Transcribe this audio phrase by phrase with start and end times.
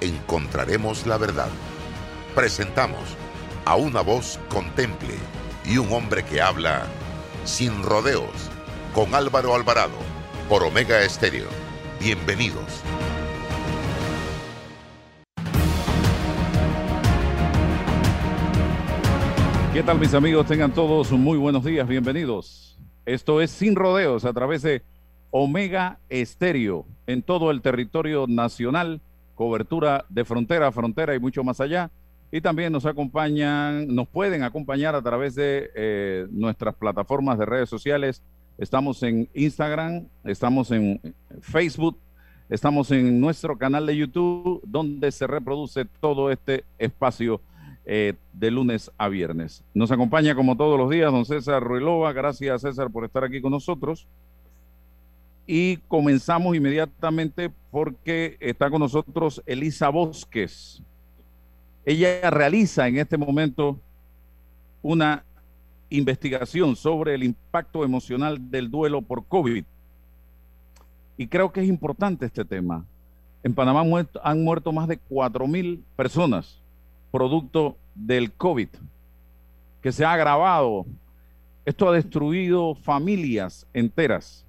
[0.00, 1.48] encontraremos la verdad.
[2.34, 3.16] Presentamos
[3.64, 5.14] a una voz contemple
[5.64, 6.84] y un hombre que habla
[7.44, 8.50] sin rodeos
[8.94, 9.98] con Álvaro Alvarado
[10.48, 11.48] por Omega Estéreo.
[12.00, 12.82] Bienvenidos.
[19.72, 20.46] ¿Qué tal mis amigos?
[20.46, 22.76] Tengan todos muy buenos días, bienvenidos.
[23.06, 24.82] Esto es Sin Rodeos a través de
[25.30, 29.00] Omega Estéreo en todo el territorio nacional
[29.40, 31.90] cobertura de frontera a frontera y mucho más allá.
[32.30, 37.70] Y también nos acompañan, nos pueden acompañar a través de eh, nuestras plataformas de redes
[37.70, 38.22] sociales.
[38.58, 41.00] Estamos en Instagram, estamos en
[41.40, 41.96] Facebook,
[42.50, 47.40] estamos en nuestro canal de YouTube, donde se reproduce todo este espacio
[47.86, 49.64] eh, de lunes a viernes.
[49.72, 52.12] Nos acompaña como todos los días don César Ruelova.
[52.12, 54.06] Gracias César por estar aquí con nosotros
[55.46, 60.82] y comenzamos inmediatamente porque está con nosotros Elisa Bosques.
[61.84, 63.80] Ella realiza en este momento
[64.82, 65.24] una
[65.88, 69.64] investigación sobre el impacto emocional del duelo por COVID.
[71.16, 72.84] Y creo que es importante este tema.
[73.42, 73.82] En Panamá
[74.22, 76.60] han muerto más de 4 mil personas
[77.10, 78.68] producto del COVID,
[79.82, 80.86] que se ha agravado.
[81.64, 84.46] Esto ha destruido familias enteras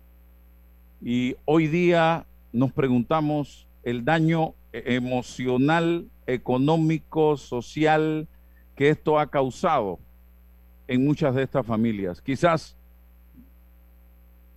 [1.02, 8.28] y hoy día nos preguntamos el daño emocional, económico, social
[8.76, 10.00] que esto ha causado
[10.88, 12.22] en muchas de estas familias.
[12.22, 12.78] Quizás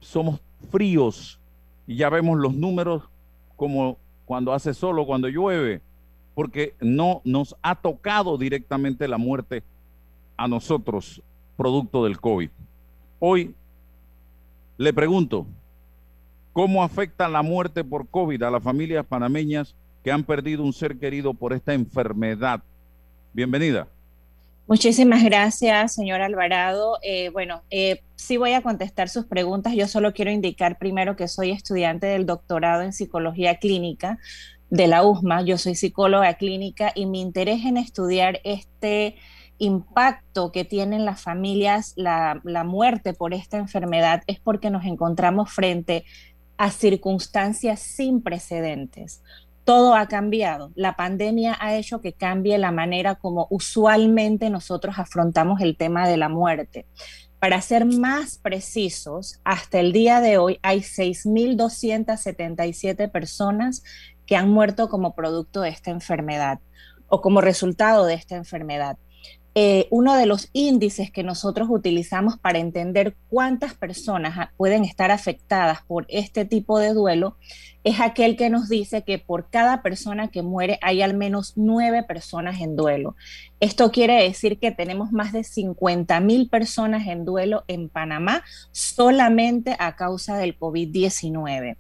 [0.01, 0.41] somos
[0.71, 1.41] fríos
[1.87, 3.03] y ya vemos los números
[3.57, 5.81] como cuando hace solo, cuando llueve,
[6.35, 9.63] porque no nos ha tocado directamente la muerte
[10.37, 11.23] a nosotros
[11.57, 12.51] producto del COVID.
[13.21, 13.55] Hoy
[14.77, 15.47] le pregunto,
[16.55, 21.01] ¿Cómo afecta la muerte por COVID a las familias panameñas que han perdido un ser
[21.01, 22.63] querido por esta enfermedad?
[23.33, 23.89] Bienvenida.
[24.69, 26.99] Muchísimas gracias, señor Alvarado.
[27.03, 29.75] Eh, bueno, eh, sí voy a contestar sus preguntas.
[29.75, 34.21] Yo solo quiero indicar primero que soy estudiante del doctorado en psicología clínica
[34.71, 35.43] de la USMA.
[35.43, 39.17] Yo soy psicóloga clínica y mi interés en estudiar este
[39.59, 45.53] impacto que tienen las familias la, la muerte por esta enfermedad es porque nos encontramos
[45.53, 46.05] frente
[46.57, 49.23] a circunstancias sin precedentes.
[49.65, 50.73] Todo ha cambiado.
[50.75, 56.19] La pandemia ha hecho que cambie la manera como usualmente nosotros afrontamos el tema de
[56.19, 56.87] la muerte.
[57.39, 63.83] Para ser más precisos, hasta el día de hoy hay 6.277 personas
[64.27, 66.61] que han muerto como producto de esta enfermedad
[67.07, 68.97] o como resultado de esta enfermedad.
[69.57, 75.83] Eh, uno de los índices que nosotros utilizamos para entender cuántas personas pueden estar afectadas
[75.87, 77.37] por este tipo de duelo
[77.85, 82.03] es aquel que nos dice que por cada persona que muere hay al menos nueve
[82.03, 83.15] personas en duelo.
[83.61, 88.43] Esto quiere decir que tenemos más de 50 mil personas en duelo en Panamá
[88.73, 91.77] solamente a causa del COVID-19.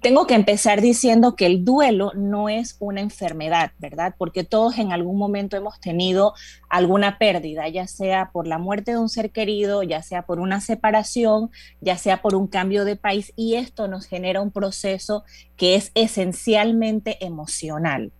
[0.00, 4.14] Tengo que empezar diciendo que el duelo no es una enfermedad, ¿verdad?
[4.18, 6.34] Porque todos en algún momento hemos tenido
[6.68, 10.60] alguna pérdida, ya sea por la muerte de un ser querido, ya sea por una
[10.60, 11.50] separación,
[11.80, 15.24] ya sea por un cambio de país, y esto nos genera un proceso
[15.56, 18.12] que es esencialmente emocional.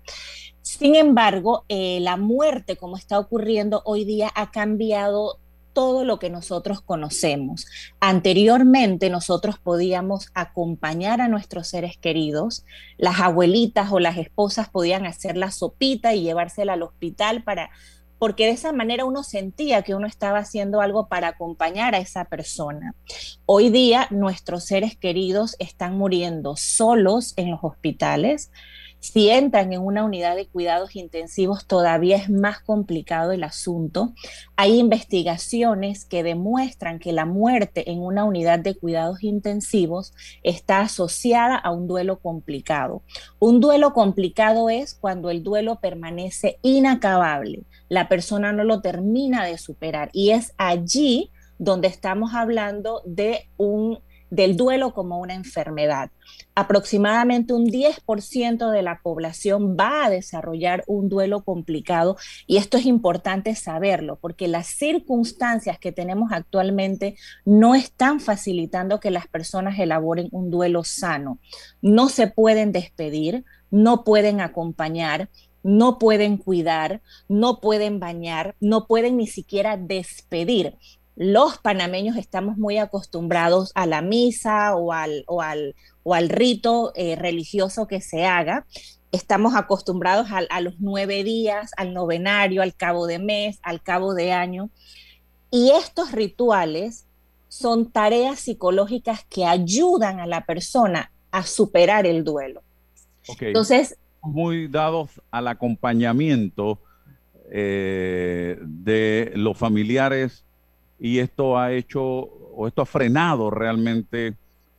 [0.63, 5.39] Sin embargo, eh, la muerte, como está ocurriendo hoy día, ha cambiado
[5.73, 7.67] todo lo que nosotros conocemos.
[8.01, 12.65] Anteriormente nosotros podíamos acompañar a nuestros seres queridos,
[12.99, 17.71] las abuelitas o las esposas podían hacer la sopita y llevársela al hospital para
[18.23, 22.27] porque de esa manera uno sentía que uno estaba haciendo algo para acompañar a esa
[22.27, 22.95] persona.
[23.47, 28.53] Hoy día nuestros seres queridos están muriendo solos en los hospitales,
[29.03, 34.15] si entran en una unidad de cuidados intensivos, todavía es más complicado el asunto.
[34.55, 40.15] Hay investigaciones que demuestran que la muerte en una unidad de cuidados intensivos
[40.45, 43.03] está asociada a un duelo complicado.
[43.41, 49.59] Un duelo complicado es cuando el duelo permanece inacabable, la persona no lo termina de
[49.59, 53.99] superar y es allí donde estamos hablando de un
[54.33, 56.11] del duelo como una enfermedad.
[56.55, 62.87] Aproximadamente un 10% de la población va a desarrollar un duelo complicado y esto es
[62.87, 67.15] importante saberlo porque las circunstancias que tenemos actualmente
[67.45, 71.39] no están facilitando que las personas elaboren un duelo sano.
[71.83, 75.29] No se pueden despedir, no pueden acompañar,
[75.63, 80.79] no pueden cuidar, no pueden bañar, no pueden ni siquiera despedir
[81.17, 86.93] los panameños estamos muy acostumbrados a la misa o al, o al, o al rito
[86.95, 88.67] eh, religioso que se haga.
[89.13, 94.15] Estamos acostumbrados a, a, los nueve días, al novenario, al cabo de mes, al cabo
[94.15, 94.71] de año.
[95.51, 97.07] Y estos rituales
[97.49, 102.63] son tareas psicológicas que ayudan a la persona a superar el duelo.
[103.41, 106.79] Entonces, muy dados al acompañamiento
[107.51, 110.45] eh, de los familiares
[111.03, 114.37] y esto ha hecho o esto ha frenado realmente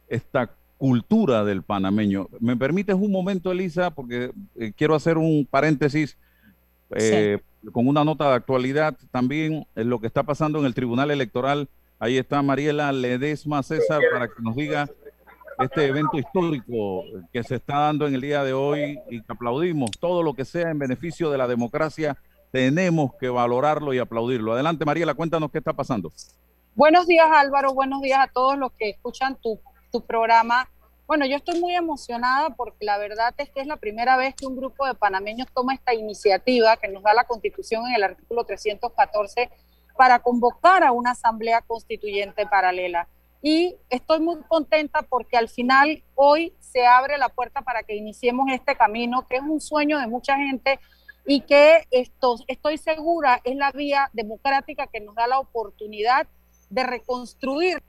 [0.07, 2.29] esta cultura del panameño.
[2.39, 3.91] ¿Me permites un momento, Elisa?
[3.91, 6.17] Porque eh, quiero hacer un paréntesis
[6.95, 7.39] eh,
[7.73, 11.67] con una nota de actualidad también en lo que está pasando en el Tribunal Electoral.
[11.99, 14.89] Ahí está Mariela Ledesma César para que nos diga
[15.59, 17.03] este evento histórico
[17.33, 20.45] que se está dando en el día de hoy y que aplaudimos todo lo que
[20.45, 22.17] sea en beneficio de la democracia
[22.53, 24.53] tenemos que valorarlo y aplaudirlo.
[24.53, 26.13] Adelante, Mariela, cuéntanos qué está pasando.
[26.75, 27.73] Buenos días, Álvaro.
[27.73, 29.59] Buenos días a todos los que escuchan tu,
[29.91, 30.69] tu programa.
[31.07, 34.45] Bueno, yo estoy muy emocionada porque la verdad es que es la primera vez que
[34.45, 38.44] un grupo de panameños toma esta iniciativa que nos da la Constitución en el artículo
[38.44, 39.49] 314
[39.97, 43.07] para convocar a una asamblea constituyente paralela.
[43.41, 48.45] Y estoy muy contenta porque al final hoy se abre la puerta para que iniciemos
[48.51, 50.79] este camino, que es un sueño de mucha gente
[51.25, 56.27] y que esto, estoy segura es la vía democrática que nos da la oportunidad
[56.69, 57.81] de reconstruir.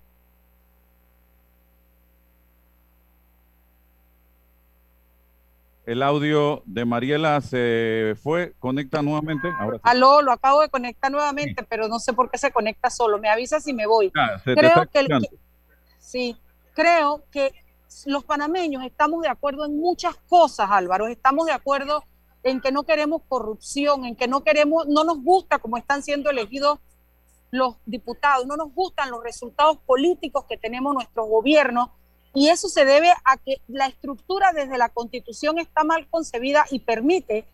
[5.86, 9.48] El audio de Mariela se fue, conecta nuevamente.
[9.58, 13.19] Ahora Aló, lo acabo de conectar nuevamente, pero no sé por qué se conecta solo.
[13.19, 14.10] Me avisa si me voy.
[14.16, 15.06] Ah, creo que,
[15.98, 16.38] sí,
[16.72, 17.52] creo que
[18.06, 21.06] los panameños estamos de acuerdo en muchas cosas, Álvaro.
[21.06, 22.02] Estamos de acuerdo
[22.44, 26.31] en que no queremos corrupción, en que no queremos, no nos gusta cómo están siendo
[26.31, 26.79] elegidos
[27.50, 31.93] los diputados, no nos gustan los resultados políticos que tenemos nuestro gobierno
[32.35, 36.81] y eso se debe a que la estructura desde la constitución está mal concebida y
[36.81, 37.46] permite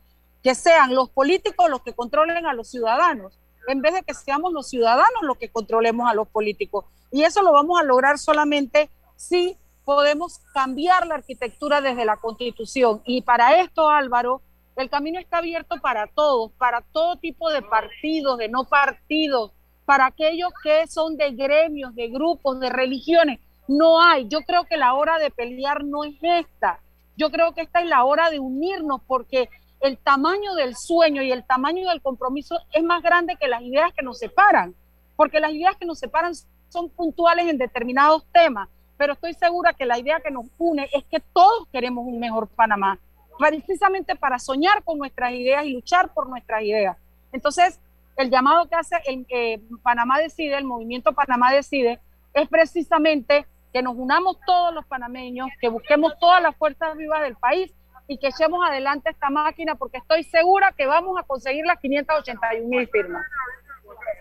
[0.43, 3.39] que sean los políticos los que controlen a los ciudadanos,
[3.69, 6.87] en vez de que seamos los ciudadanos los que controlemos a los políticos.
[7.13, 13.03] Y eso lo vamos a lograr solamente si podemos cambiar la arquitectura desde la constitución.
[13.05, 14.41] Y para esto, Álvaro,
[14.81, 19.53] el camino está abierto para todos, para todo tipo de partidos, de no partidos,
[19.85, 23.41] para aquellos que son de gremios, de grupos, de religiones.
[23.69, 24.27] No hay.
[24.29, 26.81] Yo creo que la hora de pelear no es esta.
[27.17, 29.49] Yo creo que esta es la hora de unirnos porque
[29.81, 33.93] el tamaño del sueño y el tamaño del compromiso es más grande que las ideas
[33.95, 34.75] que nos separan,
[35.17, 36.33] porque las ideas que nos separan
[36.69, 41.05] son puntuales en determinados temas, pero estoy segura que la idea que nos une es
[41.05, 42.99] que todos queremos un mejor Panamá
[43.41, 46.97] precisamente para soñar con nuestras ideas y luchar por nuestras ideas.
[47.33, 47.81] Entonces,
[48.17, 51.99] el llamado que hace el eh, Panamá Decide, el movimiento Panamá Decide,
[52.35, 57.37] es precisamente que nos unamos todos los panameños, que busquemos todas las fuerzas vivas del
[57.37, 57.73] país
[58.07, 62.69] y que echemos adelante esta máquina porque estoy segura que vamos a conseguir las 581
[62.69, 63.25] mil firmas.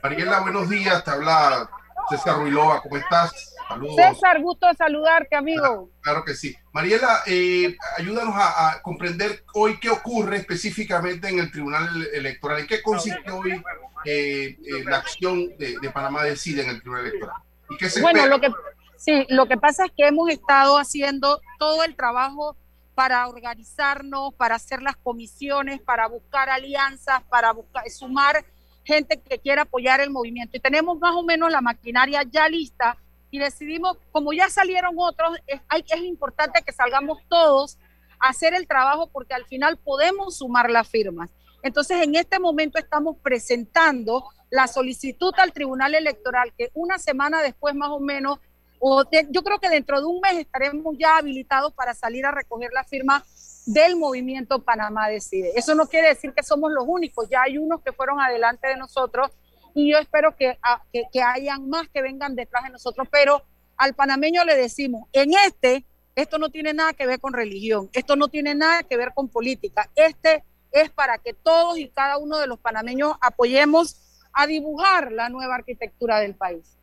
[0.01, 1.69] Mariela, buenos días, te habla
[2.09, 3.55] César Ruilova, ¿cómo estás?
[3.95, 5.89] César, gusto de saludarte, amigo.
[6.01, 6.55] Claro, que sí.
[6.71, 12.61] Mariela, eh, ayúdanos a, comprender hoy qué ocurre específicamente en el Tribunal Electoral.
[12.61, 13.61] ¿En qué consiste hoy
[14.05, 17.35] eh, eh, la acción de, Panamá Decide en el Tribunal Electoral?
[17.69, 18.51] ¿Y qué se bueno, lo que,
[18.97, 22.55] sí, lo que pasa es que hemos estado haciendo todo el trabajo
[22.95, 28.43] para organizarnos, para hacer las comisiones, para buscar alianzas, para buscar, sumar
[28.89, 30.57] gente que quiera apoyar el movimiento.
[30.57, 32.97] Y tenemos más o menos la maquinaria ya lista
[33.31, 37.77] y decidimos, como ya salieron otros, es, hay, es importante que salgamos todos
[38.19, 41.29] a hacer el trabajo porque al final podemos sumar las firmas.
[41.61, 47.75] Entonces, en este momento estamos presentando la solicitud al Tribunal Electoral, que una semana después
[47.75, 48.39] más o menos,
[48.79, 52.71] o yo creo que dentro de un mes estaremos ya habilitados para salir a recoger
[52.73, 53.23] la firma
[53.73, 55.51] del movimiento Panamá Decide.
[55.55, 58.77] Eso no quiere decir que somos los únicos, ya hay unos que fueron adelante de
[58.77, 59.31] nosotros
[59.75, 60.33] y yo espero
[60.63, 63.43] ah, que, que, hayan más que vengan detrás de nosotros, pero
[63.77, 65.85] al panameño le decimos, en este,
[66.15, 69.29] esto no tiene nada que ver con religión, esto no tiene nada que ver con
[69.29, 75.11] política, este es para que todos y cada uno de los panameños apoyemos a dibujar
[75.11, 76.75] la nueva arquitectura del país.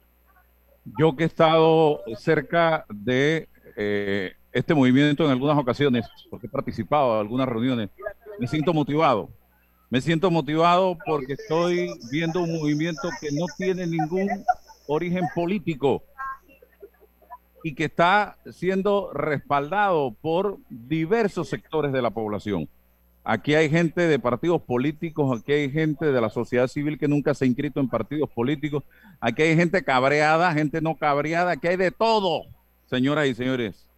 [0.99, 7.14] yo que he estado cerca de eh, este movimiento en algunas ocasiones, porque he participado
[7.14, 7.90] en algunas reuniones,
[8.38, 9.28] me siento motivado.
[9.88, 14.28] Me siento motivado porque estoy viendo un movimiento que no tiene ningún
[14.88, 16.02] origen político
[17.62, 22.68] y que está siendo respaldado por diversos sectores de la población.
[23.23, 27.35] Aquí hay gente de partidos políticos, aquí hay gente de la sociedad civil que nunca
[27.35, 28.85] se ha inscrito en partidos políticos,
[29.21, 32.45] aquí hay gente cabreada, gente no cabreada, aquí hay de todo,
[32.87, 33.88] señoras y señores.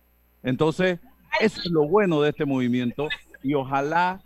[0.42, 0.98] Entonces,
[1.40, 3.08] eso es lo bueno de este movimiento
[3.42, 4.20] y ojalá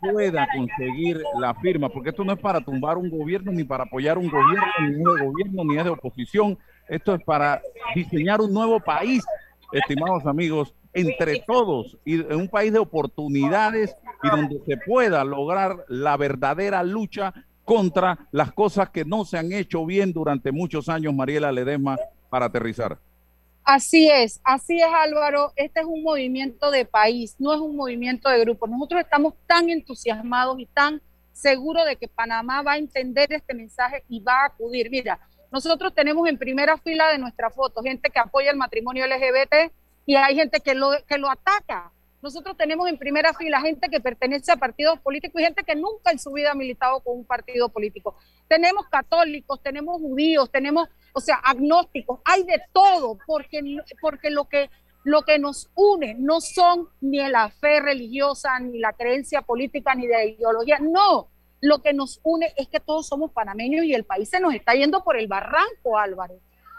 [0.00, 4.18] pueda conseguir la firma, porque esto no es para tumbar un gobierno, ni para apoyar
[4.18, 6.58] un gobierno, ni de gobierno, ni es de oposición.
[6.88, 7.60] Esto es para
[7.94, 9.24] diseñar un nuevo país,
[9.72, 15.84] estimados amigos, entre todos y en un país de oportunidades y donde se pueda lograr
[15.88, 17.34] la verdadera lucha
[17.64, 21.98] contra las cosas que no se han hecho bien durante muchos años, Mariela Ledesma,
[22.30, 22.98] para aterrizar.
[23.70, 28.30] Así es, así es Álvaro, este es un movimiento de país, no es un movimiento
[28.30, 28.66] de grupo.
[28.66, 34.04] Nosotros estamos tan entusiasmados y tan seguros de que Panamá va a entender este mensaje
[34.08, 34.88] y va a acudir.
[34.88, 35.20] Mira,
[35.52, 39.70] nosotros tenemos en primera fila de nuestra foto gente que apoya el matrimonio LGBT
[40.06, 41.92] y hay gente que lo, que lo ataca.
[42.22, 46.10] Nosotros tenemos en primera fila gente que pertenece a partidos políticos y gente que nunca
[46.10, 48.16] en su vida ha militado con un partido político.
[48.48, 53.60] Tenemos católicos, tenemos judíos, tenemos o sea, agnósticos, hay de todo, porque,
[54.00, 54.70] porque lo, que,
[55.02, 60.06] lo que nos une no son ni la fe religiosa, ni la creencia política, ni
[60.06, 61.28] de ideología, no.
[61.60, 64.74] Lo que nos une es que todos somos panameños y el país se nos está
[64.74, 66.34] yendo por el barranco, Álvaro.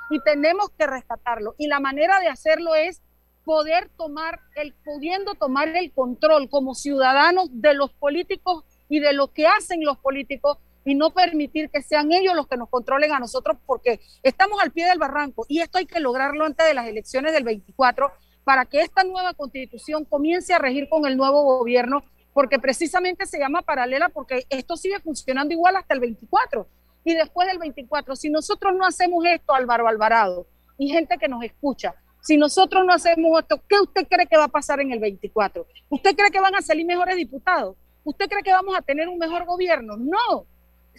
[0.10, 1.54] Y tenemos que rescatarlo.
[1.58, 3.02] Y la manera de hacerlo es
[3.44, 9.34] poder tomar el, pudiendo tomar el control como ciudadanos de los políticos y de lo
[9.34, 13.20] que hacen los políticos y no permitir que sean ellos los que nos controlen a
[13.20, 16.88] nosotros porque estamos al pie del barranco y esto hay que lograrlo antes de las
[16.88, 18.12] elecciones del 24
[18.44, 22.04] para que esta nueva constitución comience a regir con el nuevo gobierno
[22.34, 26.68] porque precisamente se llama paralela porque esto sigue funcionando igual hasta el 24
[27.04, 30.48] y después del 24 si nosotros no hacemos esto Álvaro Alvarado
[30.80, 34.46] y gente que nos escucha si nosotros no hacemos esto, ¿qué usted cree que va
[34.46, 35.68] a pasar en el 24?
[35.88, 37.78] ¿Usted cree que van a salir mejores diputados?
[38.04, 39.96] ¿Usted cree que vamos a tener un mejor gobierno?
[39.96, 40.48] No,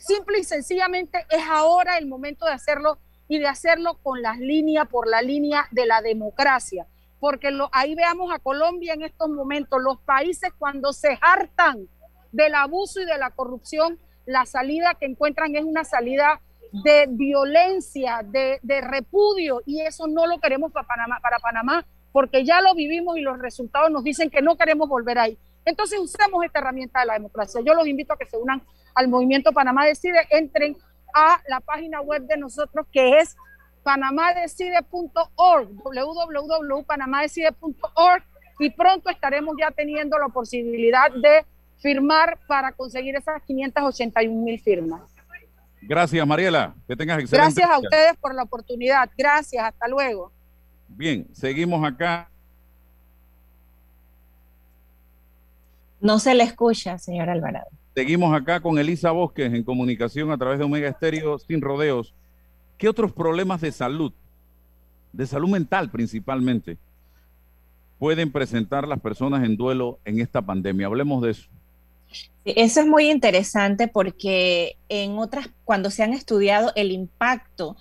[0.00, 4.88] Simple y sencillamente es ahora el momento de hacerlo y de hacerlo con las líneas,
[4.88, 6.86] por la línea de la democracia.
[7.20, 11.88] Porque lo, ahí veamos a Colombia en estos momentos, los países cuando se hartan
[12.32, 16.40] del abuso y de la corrupción, la salida que encuentran es una salida
[16.72, 22.44] de violencia, de, de, repudio, y eso no lo queremos para Panamá, para Panamá, porque
[22.44, 25.38] ya lo vivimos y los resultados nos dicen que no queremos volver ahí.
[25.64, 27.60] Entonces usemos esta herramienta de la democracia.
[27.64, 28.62] Yo los invito a que se unan
[28.94, 30.76] al movimiento Panamá Decide, entren
[31.14, 33.36] a la página web de nosotros que es
[33.82, 38.22] panamadecide.org, www.panamadecide.org
[38.58, 41.46] y pronto estaremos ya teniendo la posibilidad de
[41.78, 45.00] firmar para conseguir esas 581 mil firmas.
[45.82, 46.74] Gracias, Mariela.
[46.86, 47.54] Que tengas excelente.
[47.54, 49.08] Gracias a ustedes por la oportunidad.
[49.16, 49.64] Gracias.
[49.64, 50.30] Hasta luego.
[50.88, 52.28] Bien, seguimos acá.
[56.00, 57.79] No se le escucha, señor Alvarado.
[58.00, 62.14] Seguimos acá con Elisa Bosques en comunicación a través de Omega Estéreo sin rodeos.
[62.78, 64.14] ¿Qué otros problemas de salud,
[65.12, 66.78] de salud mental principalmente,
[67.98, 70.86] pueden presentar las personas en duelo en esta pandemia?
[70.86, 71.50] Hablemos de eso.
[72.46, 77.76] Eso es muy interesante porque en otras, cuando se han estudiado el impacto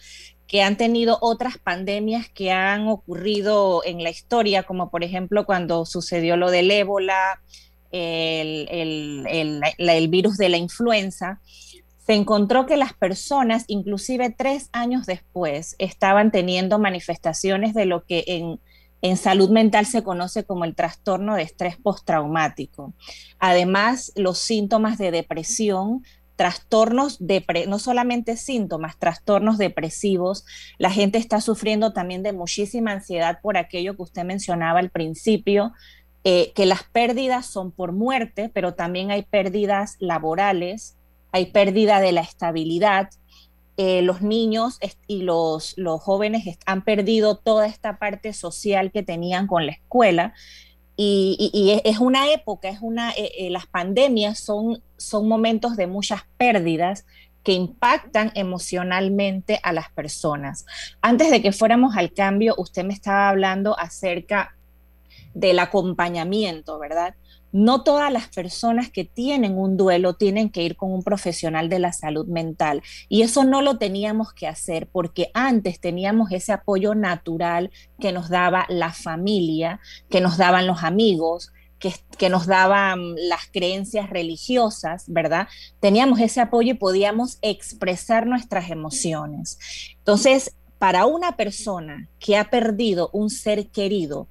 [0.47, 5.85] que han tenido otras pandemias que han ocurrido en la historia, como por ejemplo cuando
[5.85, 7.41] sucedió lo del ébola,
[7.91, 9.61] el,
[10.09, 11.41] virus de la influenza,
[12.05, 18.23] se encontró que las personas, inclusive tres años después, estaban teniendo manifestaciones de lo que
[18.27, 18.59] en,
[19.01, 22.93] en salud mental se conoce como el trastorno de estrés postraumático.
[23.39, 26.03] Además, los síntomas de depresión,
[26.39, 30.45] trastornos, de no solamente síntomas, trastornos depresivos,
[30.77, 35.73] la gente está sufriendo también de muchísima ansiedad por aquello que usted mencionaba al principio,
[36.25, 40.97] eh, que las pérdidas son por muerte, pero también hay pérdidas laborales,
[41.31, 43.09] hay pérdida de la estabilidad.
[43.77, 49.65] Eh, los niños y los, jóvenes han perdido toda esta parte social que tenían con
[49.65, 50.33] la escuela.
[51.01, 57.05] Y, es una época, es una, eh, las pandemias son, son momentos de muchas pérdidas
[57.43, 60.65] que impactan emocionalmente a las personas.
[61.01, 64.57] Antes de que fuéramos al cambio, usted me estaba hablando acerca
[65.33, 67.15] del acompañamiento, ¿verdad?
[67.51, 71.79] no todas las personas que tienen un duelo tienen que ir con un profesional de
[71.79, 72.83] la salud mental.
[73.07, 78.29] Y eso no lo teníamos que hacer porque antes teníamos ese apoyo natural que nos
[78.29, 85.47] daba la familia, que nos daban los amigos, que, nos daban las creencias religiosas, ¿verdad?
[85.79, 89.57] Teníamos ese apoyo y podíamos expresar nuestras emociones.
[89.97, 94.27] Entonces, para una persona que ha perdido un ser querido,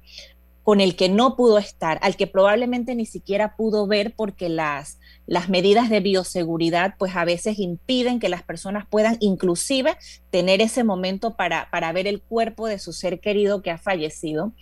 [0.69, 4.99] con el que no pudo estar, al que probablemente ni siquiera pudo ver porque las,
[5.25, 9.97] las medidas de bioseguridad pues a veces impiden que las personas puedan inclusive
[10.29, 14.53] tener ese momento para, para ver el cuerpo de su ser querido que ha fallecido.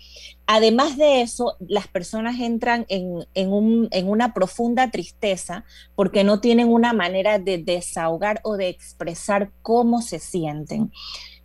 [0.46, 6.40] Además de eso, las personas entran en, en, un, en una profunda tristeza porque no
[6.40, 10.90] tienen una manera de desahogar o de expresar cómo se sienten.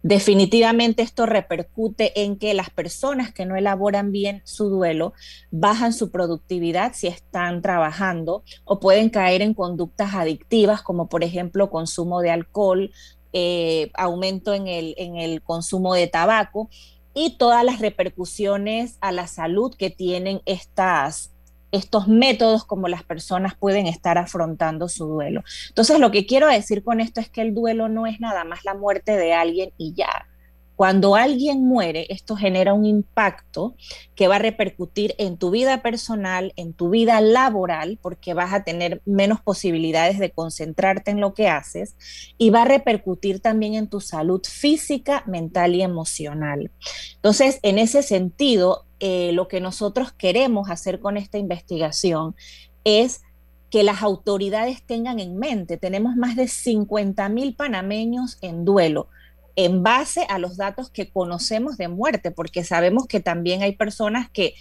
[0.02, 5.12] Definitivamente esto repercute en que las personas que no elaboran bien su duelo
[5.52, 11.70] bajan su productividad si están trabajando o pueden caer en conductas adictivas como por ejemplo
[11.70, 12.90] consumo de alcohol,
[13.32, 16.68] eh, aumento en el, en el consumo de tabaco
[17.14, 21.31] y todas las repercusiones a la salud que tienen estas,
[21.72, 25.42] estos métodos como las personas pueden estar afrontando su duelo.
[25.68, 28.64] Entonces, lo que quiero decir con esto es que el duelo no es nada más
[28.64, 30.28] la muerte de alguien y ya.
[30.76, 33.76] Cuando alguien muere, esto genera un impacto
[34.14, 38.64] que va a repercutir en tu vida personal, en tu vida laboral, porque vas a
[38.64, 41.94] tener menos posibilidades de concentrarte en lo que haces,
[42.38, 46.70] y va a repercutir también en tu salud física, mental y emocional.
[47.14, 52.36] Entonces, en ese sentido, eh, lo que nosotros queremos hacer con esta investigación
[52.84, 53.22] es
[53.68, 59.08] que las autoridades tengan en mente, tenemos más de 50 mil panameños en duelo
[59.56, 64.30] en base a los datos que conocemos de muerte, porque sabemos que también hay personas
[64.30, 64.54] que,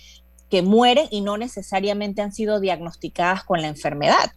[0.50, 4.34] que mueren y no necesariamente han sido diagnosticadas con la enfermedad.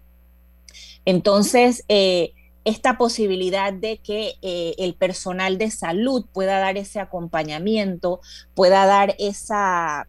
[1.04, 2.34] Entonces, eh,
[2.64, 8.20] esta posibilidad de que eh, el personal de salud pueda dar ese acompañamiento,
[8.54, 10.08] pueda dar esa,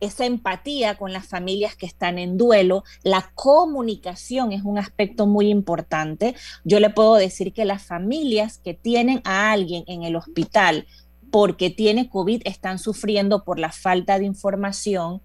[0.00, 2.84] esa empatía con las familias que están en duelo.
[3.02, 6.34] La comunicación es un aspecto muy importante.
[6.64, 10.86] Yo le puedo decir que las familias que tienen a alguien en el hospital
[11.30, 15.20] porque tiene COVID están sufriendo por la falta de información,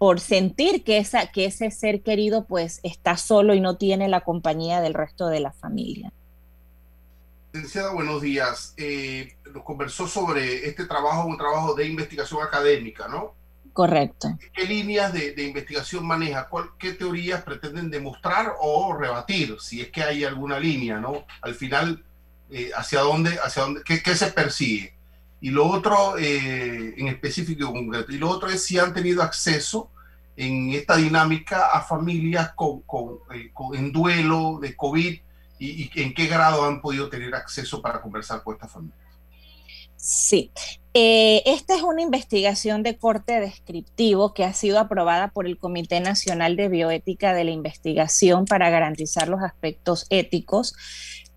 [0.00, 4.22] por sentir que, esa, que ese ser querido pues está solo y no tiene la
[4.22, 6.10] compañía del resto de la familia.
[7.52, 8.72] Licenciada, buenos días.
[8.78, 13.34] Eh, nos conversó sobre este trabajo, un trabajo de investigación académica, ¿no?
[13.74, 14.38] Correcto.
[14.54, 16.48] ¿Qué líneas de, investigación maneja?
[16.78, 19.58] ¿Qué teorías pretenden demostrar o rebatir?
[19.60, 21.26] Si es que hay alguna línea, ¿no?
[21.42, 22.02] Al final,
[22.48, 24.94] eh, ¿hacia dónde, hacia dónde, qué, qué se persigue?
[25.40, 29.22] Y lo otro, eh, en específico y concreto, y lo otro es si han tenido
[29.22, 29.90] acceso
[30.36, 35.18] en esta dinámica a familias con, con, eh, en duelo de COVID
[35.58, 38.98] y, y, en qué grado han podido tener acceso para conversar con estas familias.
[39.96, 40.50] Sí,
[40.94, 46.00] eh, esta es una investigación de corte descriptivo que ha sido aprobada por el Comité
[46.00, 50.74] Nacional de Bioética de la Investigación para garantizar los aspectos éticos.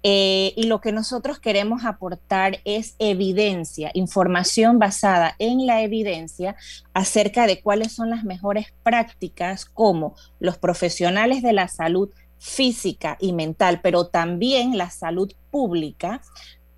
[0.04, 6.58] Eh, y lo que nosotros queremos aportar es evidencia, información basada en la evidencia
[6.94, 13.32] acerca de cuáles son las mejores prácticas como los profesionales de la salud física y
[13.32, 16.22] mental, pero también la salud pública,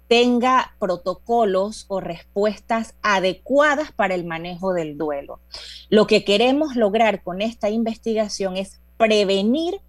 [0.07, 5.39] tenga protocolos o respuestas adecuadas para el manejo del duelo.
[5.89, 9.81] Lo que queremos lograr con esta investigación es prevenir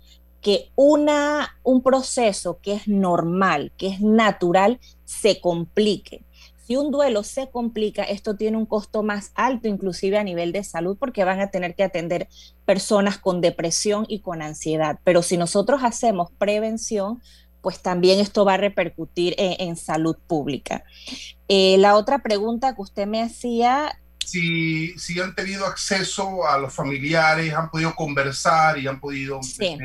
[0.47, 6.25] que una, un proceso que es normal, que es natural, se complique.
[6.65, 10.63] Si un duelo se complica, esto tiene un costo más alto, inclusive a nivel de
[10.63, 12.29] salud, porque van a tener que atender
[12.65, 15.01] personas con depresión y con ansiedad.
[15.03, 17.21] Pero si nosotros hacemos prevención,
[17.61, 20.85] pues también esto va a repercutir en, salud pública.
[21.49, 23.99] Eh, la otra pregunta que usted me hacía...
[24.25, 29.43] Si, si han tenido acceso a los familiares, han podido conversar y han podido...
[29.43, 29.77] Sí.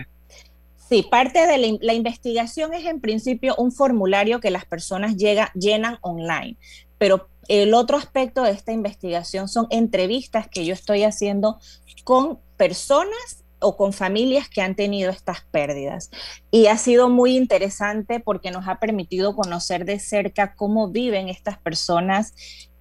[0.92, 5.50] Sí, parte de la, la, investigación es en principio un formulario que las personas llega,
[5.54, 6.58] llenan online,
[6.98, 11.62] pero el otro aspecto de esta investigación son entrevistas que yo estoy haciendo
[12.04, 16.10] con personas o con familias que han tenido estas pérdidas.
[16.52, 21.58] Y ha sido muy interesante porque nos ha permitido conocer de cerca cómo viven estas
[21.60, 22.34] personas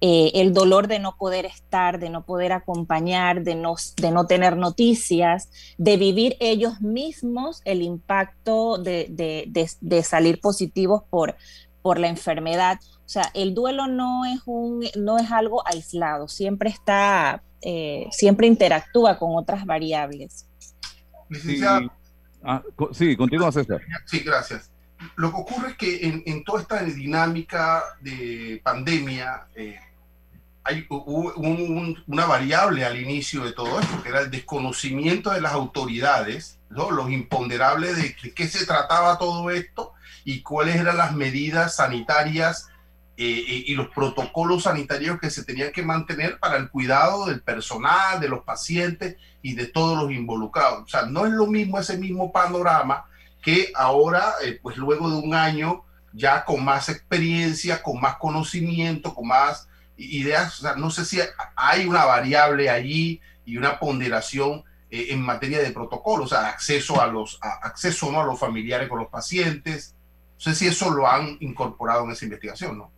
[0.03, 4.25] eh, el dolor de no poder estar, de no poder acompañar, de no, de no
[4.25, 11.35] tener noticias, de vivir ellos mismos el impacto de, de, salir positivos por,
[11.83, 12.79] por la enfermedad.
[13.05, 18.47] O sea, el duelo no es, un, no es algo aislado, siempre está, eh, siempre
[18.47, 20.47] interactúa con otras variables.
[21.31, 21.81] Licenciada.
[22.43, 23.81] Ah, sí, continúa César.
[24.05, 24.69] Sí, gracias.
[25.15, 29.79] Lo que ocurre es que en, toda esta dinámica de pandemia eh,
[30.63, 36.59] hay una variable al inicio de todo esto, que era el desconocimiento de las autoridades,
[36.69, 36.91] ¿no?
[36.91, 42.70] los imponderables de, qué se trataba todo esto y cuáles eran las medidas sanitarias
[43.23, 47.43] eh, eh, y los protocolos sanitarios que se tenían que mantener para el cuidado del
[47.43, 50.81] personal, de los pacientes y de todos los involucrados.
[50.81, 53.05] O sea, no es lo mismo ese mismo panorama
[53.39, 59.13] que ahora, eh, pues luego de un año, ya con más experiencia, con más conocimiento,
[59.13, 61.19] con más ideas, o sea, no sé si
[61.55, 66.99] hay una variable allí y una ponderación eh, en materia de protocolo, o sea, acceso
[66.99, 68.21] a los acceso ¿no?
[68.21, 69.93] a los familiares con los pacientes.
[70.33, 72.91] No sé si eso lo han incorporado en esa investigación, ¿no?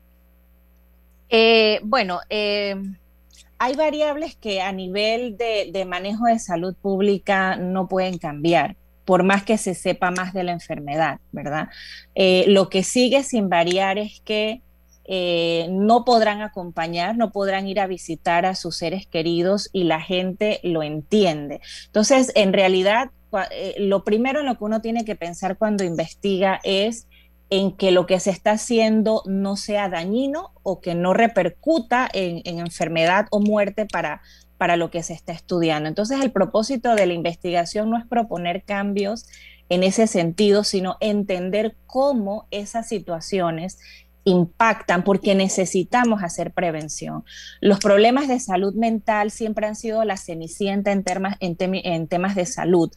[1.36, 8.76] Eh, bueno, hay variables que a nivel de, manejo de salud pública no pueden cambiar
[9.06, 11.70] por más que se sepa más de la enfermedad, ¿verdad?
[12.16, 14.62] Eh, lo que sigue sin variar es que
[15.06, 20.00] eh, no podrán acompañar, no podrán ir a visitar a sus seres queridos y la
[20.00, 21.60] gente lo entiende.
[21.88, 23.12] Entonces, en realidad,
[23.52, 27.08] eh, lo primero en lo que uno tiene que pensar cuando investiga es
[27.54, 32.42] en que lo que se está haciendo no sea dañino o que no repercuta en,
[32.46, 34.24] en enfermedad o muerte para,
[34.58, 35.88] para lo que se está estudiando.
[35.88, 39.28] Entonces, el propósito de la investigación no es proponer cambios
[39.70, 43.78] en ese sentido, sino entender cómo esas situaciones
[44.24, 47.24] impactan porque necesitamos hacer prevención.
[47.62, 51.04] Los problemas de salud mental siempre han sido la cenicienta en,
[51.40, 52.92] en temas de salud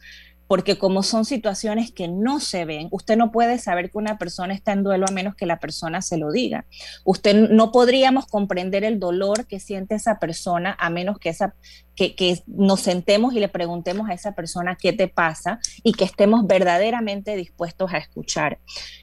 [0.47, 4.53] porque como son situaciones que no se ven, usted no puede saber que una persona
[4.53, 6.65] está en duelo a menos que la persona se lo diga.
[7.03, 11.53] Usted no podríamos comprender el dolor que siente esa persona a menos que, esa,
[11.95, 16.05] que, que nos sentemos y le preguntemos a esa persona qué te pasa y que
[16.05, 18.59] estemos verdaderamente dispuestos a escuchar.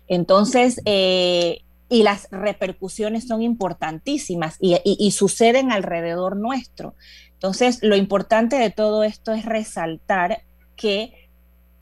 [0.09, 6.95] Entonces, eh, y las repercusiones son importantísimas y, y, suceden alrededor nuestro.
[7.35, 10.43] Entonces, lo importante de todo esto es resaltar
[10.77, 11.24] que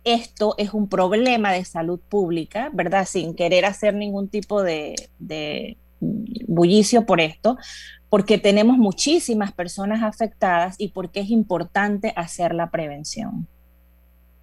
[0.05, 3.07] esto es un problema de salud pública, ¿verdad?
[3.07, 4.97] Sin querer hacer ningún tipo de,
[6.49, 7.57] bullicio por esto,
[8.09, 13.47] porque tenemos muchísimas personas afectadas y porque es importante hacer la prevención.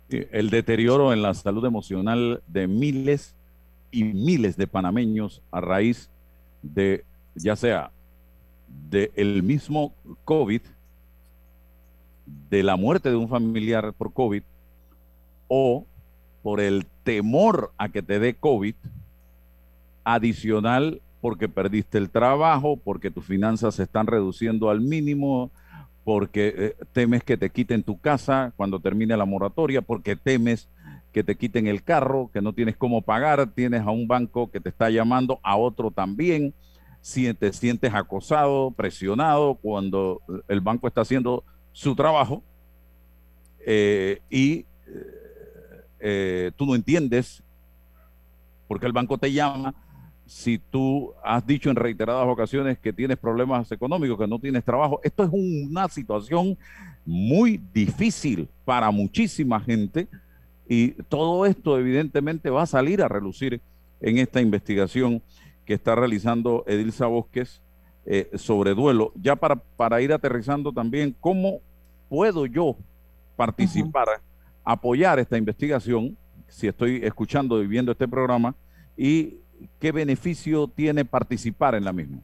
[0.09, 3.35] El deterioro en la salud emocional de miles
[3.91, 6.09] y miles de panameños a raíz
[6.63, 7.03] de,
[7.35, 7.91] ya sea
[8.89, 9.93] del mismo
[10.23, 10.61] COVID,
[12.49, 14.43] de la muerte de un familiar por COVID
[15.49, 15.85] o
[16.41, 18.75] por el temor a que te dé COVID,
[20.05, 25.51] adicional porque perdiste el trabajo, porque tus finanzas se están reduciendo al mínimo,
[26.05, 30.69] porque eh, temes que te quiten tu casa cuando termine la moratoria, porque temes
[31.11, 34.61] que te quiten el carro, que no tienes cómo pagar, tienes a un banco que
[34.61, 36.53] te está llamando, a otro también,
[37.01, 42.43] si te sientes acosado, presionado cuando el banco está haciendo su trabajo
[43.65, 44.65] eh, y
[45.99, 47.43] eh, tú no entiendes
[48.67, 49.73] por qué el banco te llama
[50.25, 55.01] si tú has dicho en reiteradas ocasiones que tienes problemas económicos, que no tienes trabajo.
[55.03, 56.55] Esto es una situación
[57.03, 60.07] muy difícil para muchísima gente
[60.67, 63.59] y todo esto evidentemente va a salir a relucir
[64.01, 65.23] en esta investigación
[65.65, 67.59] que está realizando Edilza Bosques
[68.05, 69.11] eh, sobre duelo.
[69.19, 71.59] Ya para, para ir aterrizando también, ¿cómo
[72.07, 72.75] puedo yo
[73.35, 74.07] participar
[74.63, 76.17] apoyar esta investigación,
[76.47, 78.55] si estoy escuchando y viendo este programa,
[78.97, 79.37] y
[79.79, 82.19] qué beneficio tiene participar en la misma.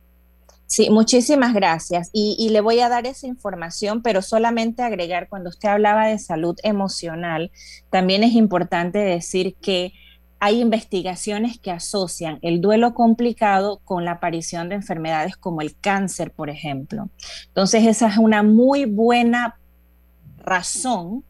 [0.68, 2.10] Sí, muchísimas gracias.
[2.12, 6.56] Y, le voy a dar esa información, pero solamente agregar, cuando usted hablaba de salud
[6.64, 7.52] emocional,
[7.92, 9.94] también es importante decir que
[10.40, 16.32] hay investigaciones que asocian el duelo complicado con la aparición de enfermedades como el cáncer,
[16.32, 17.10] por ejemplo.
[17.48, 19.58] Entonces, esa es una muy buena
[20.38, 21.24] razón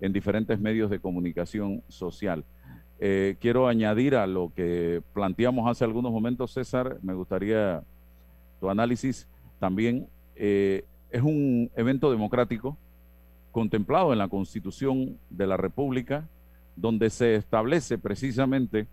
[0.01, 2.45] en diferentes medios de comunicación social.
[2.99, 7.83] Eh, quiero añadir a lo que planteamos hace algunos momentos, César, me gustaría
[8.59, 10.09] tu análisis también.
[10.35, 12.77] Eh, es un evento democrático
[13.53, 16.27] contemplado en la Constitución de la República,
[16.75, 18.87] donde se establece precisamente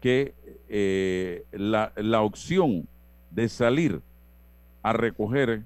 [0.00, 0.34] que
[0.68, 2.88] eh, la, la opción
[3.30, 4.00] de salir
[4.82, 5.62] a recoger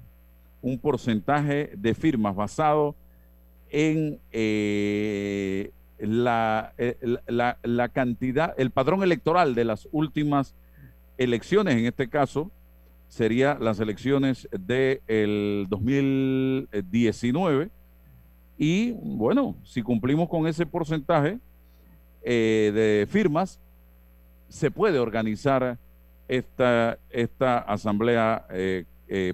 [0.61, 2.95] un porcentaje de firmas basado
[3.69, 6.73] en eh, eh, la,
[7.63, 10.53] la, cantidad, el padrón electoral de las últimas
[11.17, 12.51] elecciones, en este caso,
[13.07, 17.69] sería las elecciones del 2019.
[18.57, 21.39] Y bueno, si cumplimos con ese porcentaje
[22.23, 23.59] de firmas,
[24.55, 25.77] se puede organizar
[26.27, 28.47] esta, esta asamblea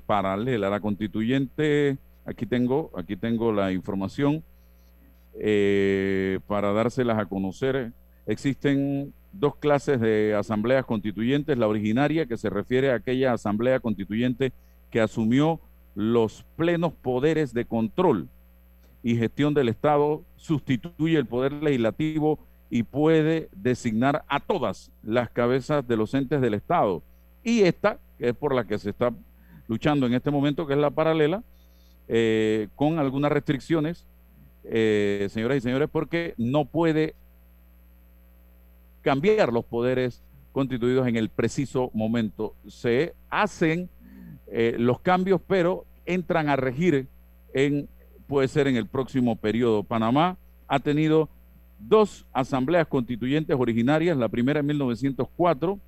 [0.06, 0.70] paralela.
[0.70, 4.44] La constituyente Aquí tengo, aquí tengo la información
[5.34, 7.92] eh, para dárselas a conocer.
[8.28, 11.58] Existen dos clases de asambleas constituyentes.
[11.58, 14.54] La originaria, que se refiere a aquella asamblea constituyente
[14.92, 15.60] que asumió
[15.96, 18.30] los plenos poderes de control
[19.04, 22.40] y gestión del Estado, sustituye el poder legislativo
[22.72, 27.04] y puede designar a todas las cabezas de los entes del Estado.
[27.44, 29.14] Y esta, que es por la que se está
[29.68, 31.44] luchando en este momento, que es la paralela,
[32.08, 34.08] eh, con algunas restricciones,
[34.64, 37.14] eh, señoras y señores, porque no puede
[39.02, 42.56] cambiar los poderes constituidos en el preciso momento.
[42.68, 43.90] Se hacen
[44.48, 47.08] eh, los cambios, pero entran a regir
[47.54, 47.90] en,
[48.28, 49.84] puede ser en el próximo periodo.
[49.84, 50.38] Panamá
[50.70, 51.28] ha tenido
[51.88, 55.80] dos asambleas constituyentes originarias, la primera en 1904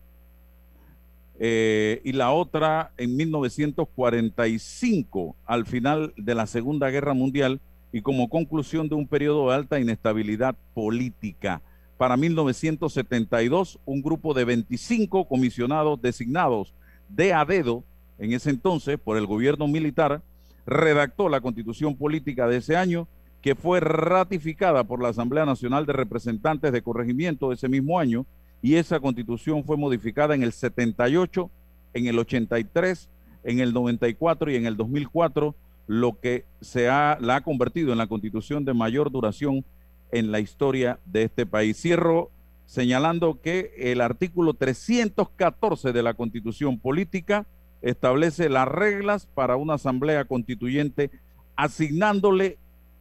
[1.40, 8.30] eh, y la otra en 1945, al final de la Segunda Guerra Mundial y como
[8.30, 11.62] conclusión de un periodo de alta inestabilidad política.
[11.98, 16.74] Para 1972, un grupo de 25 comisionados designados
[17.08, 17.84] de a dedo,
[18.18, 20.24] en ese entonces, por el gobierno militar,
[20.66, 23.08] redactó la constitución política de ese año,
[23.44, 28.26] que fue ratificada por la Asamblea Nacional de Representantes de Corregimiento ese mismo año,
[28.62, 31.52] y esa constitución fue modificada en el 78,
[31.94, 33.10] en el 83,
[33.44, 35.54] en el 94 y en el 2004,
[35.88, 39.66] lo que se ha, la ha convertido en la constitución de mayor duración
[40.14, 41.78] en la historia de este país.
[41.82, 42.32] Cierro
[42.66, 47.46] señalando que el artículo 314 de la constitución política
[47.82, 51.12] establece las reglas para una asamblea constituyente
[51.58, 52.58] asignándole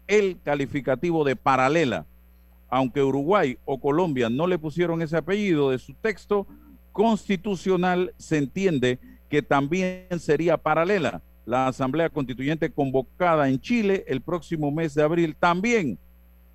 [0.06, 2.06] el calificativo de paralela
[2.72, 6.46] aunque Uruguay o Colombia no le pusieron ese apellido de su texto
[6.90, 11.20] constitucional, se entiende que también sería paralela.
[11.44, 15.98] La Asamblea Constituyente convocada en Chile el próximo mes de abril también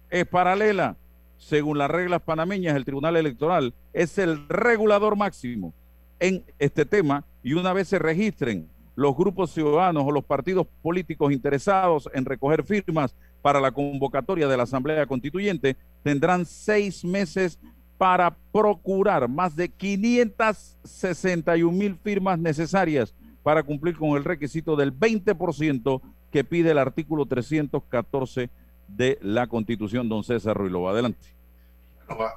[0.09, 0.97] es paralela.
[1.37, 5.71] Según las reglas panameñas, el Tribunal Electoral es el regulador máximo
[6.19, 11.31] en este tema y una vez se registren los grupos ciudadanos o los partidos políticos
[11.31, 17.59] interesados en recoger firmas para la convocatoria de la Asamblea Constituyente, tendrán seis meses
[17.97, 26.01] para procurar más de 561 mil firmas necesarias para cumplir con el requisito del 20%
[26.31, 28.49] que pide el artículo 314
[28.87, 30.09] de la Constitución.
[30.09, 31.33] Don César Ruilova, adelante.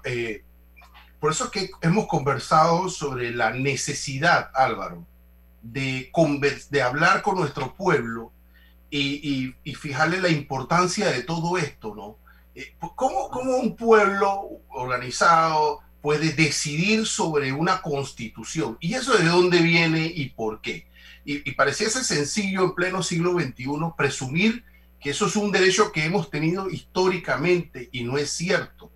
[0.05, 0.45] Eh,
[1.19, 5.05] por eso es que hemos conversado sobre la necesidad, Álvaro,
[5.63, 6.11] de,
[6.71, 8.33] de hablar con nuestro pueblo
[8.91, 12.19] y, fijarle la importancia de todo esto, ¿no?
[12.55, 18.79] Eh, ¿Cómo, ¿Cómo, un pueblo organizado, puede decidir sobre una constitución.
[18.81, 20.87] ¿Y eso de dónde viene y por qué?
[21.25, 24.65] Y, y pareciese sencillo en pleno siglo XXI presumir
[25.01, 28.91] que eso es un derecho que hemos tenido históricamente y no es cierto.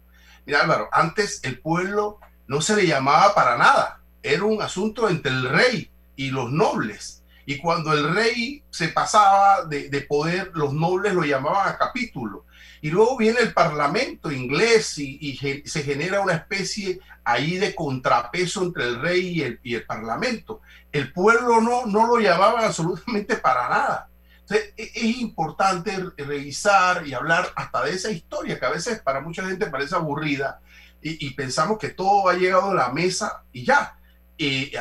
[0.47, 5.33] Mira Álvaro, antes el pueblo no se le llamaba para nada, era un asunto entre
[5.33, 7.23] el rey y los nobles.
[7.47, 12.47] Y cuando el rey se pasaba de, poder, los nobles lo llamaban a capítulo.
[12.81, 18.85] Y luego viene el parlamento inglés y, se genera una especie ahí de contrapeso entre
[18.85, 20.61] el rey y el, parlamento.
[20.93, 24.09] El pueblo no, no lo llamaban absolutamente para nada.
[24.51, 29.47] E, es importante revisar y hablar hasta de esa historia que a veces para mucha
[29.47, 30.61] gente parece aburrida
[31.07, 33.99] y, pensamos que todo ha llegado a la mesa y ya.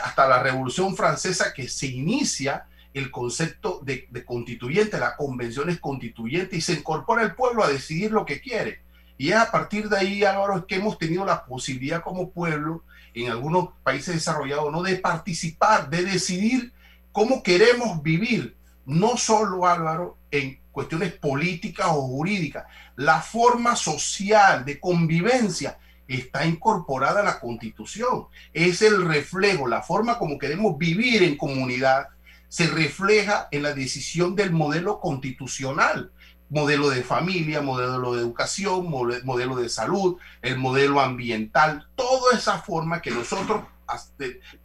[0.02, 6.56] Hasta la Revolución Francesa que se inicia el concepto de, constituyente, la convención es constituyente
[6.56, 8.82] y se incorpora el pueblo a decidir lo que quiere.
[9.18, 13.30] Y es a partir de ahí, Álvaro, que hemos tenido la posibilidad como pueblo, en
[13.30, 14.82] algunos países desarrollados, ¿no?
[14.82, 16.74] de participar, de decidir
[17.12, 24.80] cómo queremos vivir no solo Álvaro en cuestiones políticas o jurídicas, la forma social de
[24.80, 28.28] convivencia está incorporada a la constitución.
[28.54, 32.08] Es el reflejo, la forma como queremos vivir en comunidad
[32.54, 36.12] se refleja en la decisión del modelo constitucional,
[36.50, 43.02] modelo de familia, modelo de educación, modelo de salud, el modelo ambiental, toda esa forma
[43.02, 43.64] que nosotros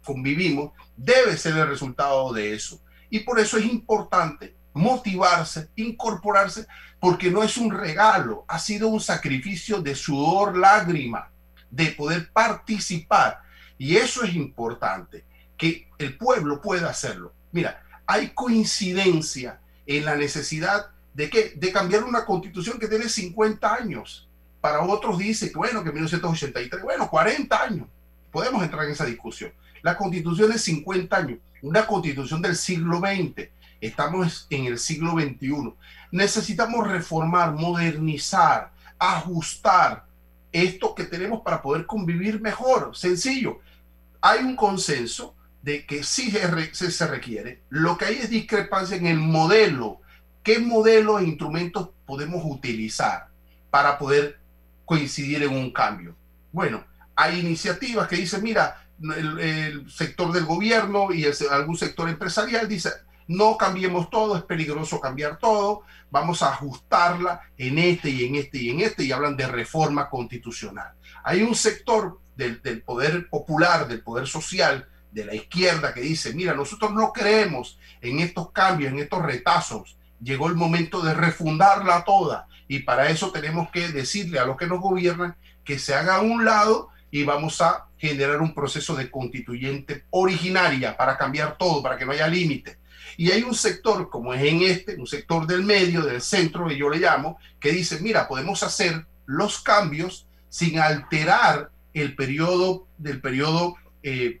[0.03, 2.79] convivimos debe ser el resultado de eso.
[3.09, 6.67] Y por eso es importante motivarse, incorporarse,
[6.99, 11.29] porque no es un regalo, ha sido un sacrificio de sudor, lágrima,
[11.69, 13.41] de poder participar.
[13.77, 15.23] Y eso es importante,
[15.57, 17.33] que el pueblo pueda hacerlo.
[17.51, 24.27] Mira, hay coincidencia en la necesidad de, de cambiar una constitución que tiene 50 años.
[24.59, 27.87] Para otros dice que, bueno, que 1983, bueno, 40 años.
[28.31, 29.51] Podemos entrar en esa discusión.
[29.81, 33.49] La constitución es 50 años una constitución del siglo XX.
[33.81, 35.73] Estamos en el siglo XXI.
[36.11, 40.05] Necesitamos reformar, modernizar, ajustar
[40.51, 42.95] esto que tenemos para poder convivir mejor.
[42.95, 43.59] Sencillo.
[44.21, 47.61] Hay un consenso de que sí se, requiere.
[47.69, 50.01] Lo que hay es discrepancia en el modelo.
[50.43, 53.27] ¿Qué modelos e instrumentos podemos utilizar
[53.69, 54.39] para poder
[54.85, 56.15] coincidir en un cambio?
[56.51, 56.83] Bueno,
[57.15, 62.89] hay iniciativas que dicen, mira, el, sector del gobierno y algún sector empresarial dice,
[63.29, 68.57] no cambiemos todo, es peligroso cambiar todo, vamos a ajustarla en este y en este
[68.57, 70.93] y en este, y hablan de reforma constitucional.
[71.23, 76.55] Hay un sector del, poder popular, del poder social, de la izquierda que dice, mira,
[76.55, 82.47] nosotros no creemos en estos cambios, en estos retazos, llegó el momento de refundarla toda,
[82.67, 86.21] y para eso tenemos que decirle a los que nos gobiernan que se haga a
[86.21, 91.95] un lado y vamos a generar un proceso de constituyente originaria para cambiar todo, para
[91.95, 92.79] que no haya límite.
[93.19, 96.77] Y hay un sector, como es en este, un sector del medio, del centro, que
[96.77, 103.19] yo le llamo, que dice, mira, podemos hacer los cambios sin alterar el periodo del
[103.19, 104.39] periodo eh,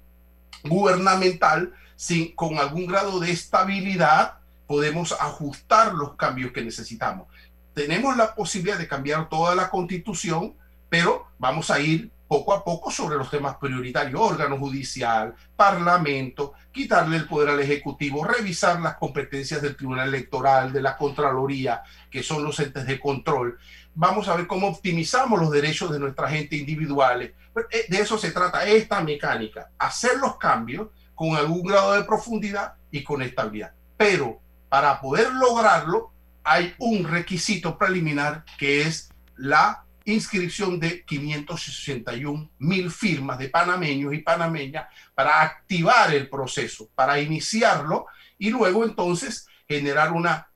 [0.63, 7.27] gubernamental, sin, con algún grado de estabilidad, podemos ajustar los cambios que necesitamos.
[7.73, 10.53] Tenemos la posibilidad de cambiar toda la constitución,
[10.87, 17.17] pero vamos a ir poco a poco sobre los temas prioritarios, órgano judicial, parlamento, quitarle
[17.17, 22.43] el poder al Ejecutivo, revisar las competencias del Tribunal Electoral, de la Contraloría, que son
[22.43, 23.57] los entes de control.
[23.95, 27.31] Vamos a ver cómo optimizamos los derechos de nuestra gente individuales.
[27.71, 32.75] Eh, de eso se trata esta mecánica, hacer los cambios con algún grado de profundidad
[32.91, 33.73] y con estabilidad.
[33.97, 34.39] Pero
[34.69, 36.11] para poder lograrlo
[36.43, 44.19] hay un requisito preliminar que es la inscripción de 561 mil firmas de panameños y
[44.19, 48.07] panameñas para activar el proceso, para iniciarlo
[48.37, 50.47] y luego entonces generar una,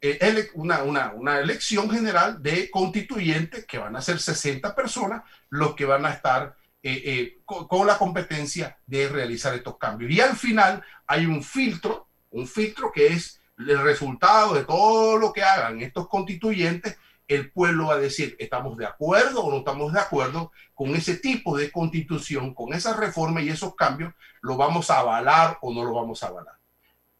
[0.00, 5.84] eh, una, una, elección general de constituyentes que van a ser 60 personas los que
[5.84, 10.10] van a estar eh, eh, con, con la competencia de realizar estos cambios.
[10.10, 15.32] Y al final hay un filtro, un filtro que es el resultado de todo lo
[15.32, 16.96] que hagan estos constituyentes
[17.34, 21.16] el pueblo va a decir, ¿estamos de acuerdo o no estamos de acuerdo con ese
[21.16, 24.14] tipo de constitución, con esa reforma y esos cambios?
[24.40, 26.56] ¿Lo vamos a avalar o no lo vamos a avalar?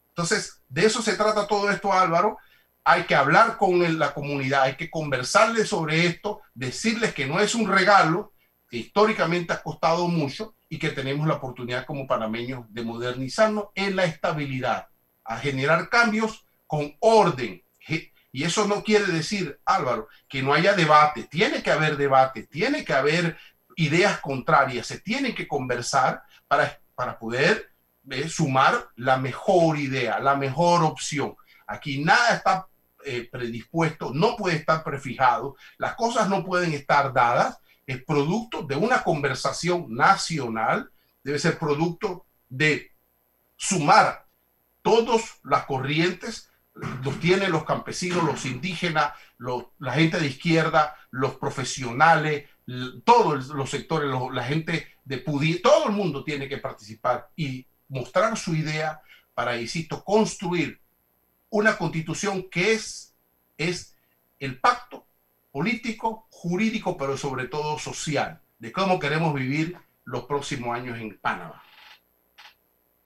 [0.09, 2.37] Entonces, de eso se trata todo esto, Álvaro.
[2.83, 7.55] Hay que hablar con la comunidad, hay que conversarles sobre esto, decirles que no es
[7.55, 8.33] un regalo,
[8.69, 13.95] que históricamente ha costado mucho y que tenemos la oportunidad como panameños de modernizarnos en
[13.95, 14.87] la estabilidad,
[15.23, 17.62] a generar cambios con orden,
[18.33, 21.23] y eso no quiere decir, Álvaro, que no haya debate.
[21.23, 23.37] Tiene que haber debate, tiene que haber
[23.75, 27.71] ideas contrarias se tienen que conversar para, para poder
[28.09, 31.35] eh, sumar la mejor idea, la mejor opción.
[31.67, 32.67] Aquí nada está
[33.05, 38.75] eh, predispuesto, no puede estar prefijado, las cosas no pueden estar dadas, es producto de
[38.75, 40.89] una conversación nacional,
[41.23, 42.91] debe ser producto de
[43.57, 44.25] sumar
[44.81, 49.13] todas las corrientes, los tienen los campesinos, los indígenas,
[49.79, 52.49] la gente de izquierda, los profesionales,
[53.03, 58.37] todos los sectores, la gente de Pudi, todo el mundo tiene que participar y mostrar
[58.37, 59.01] su idea
[59.33, 60.79] para, insisto, construir
[61.49, 63.13] una constitución que es,
[63.57, 63.95] es
[64.39, 65.05] el pacto
[65.51, 71.61] político, jurídico, pero sobre todo social, de cómo queremos vivir los próximos años en Panamá.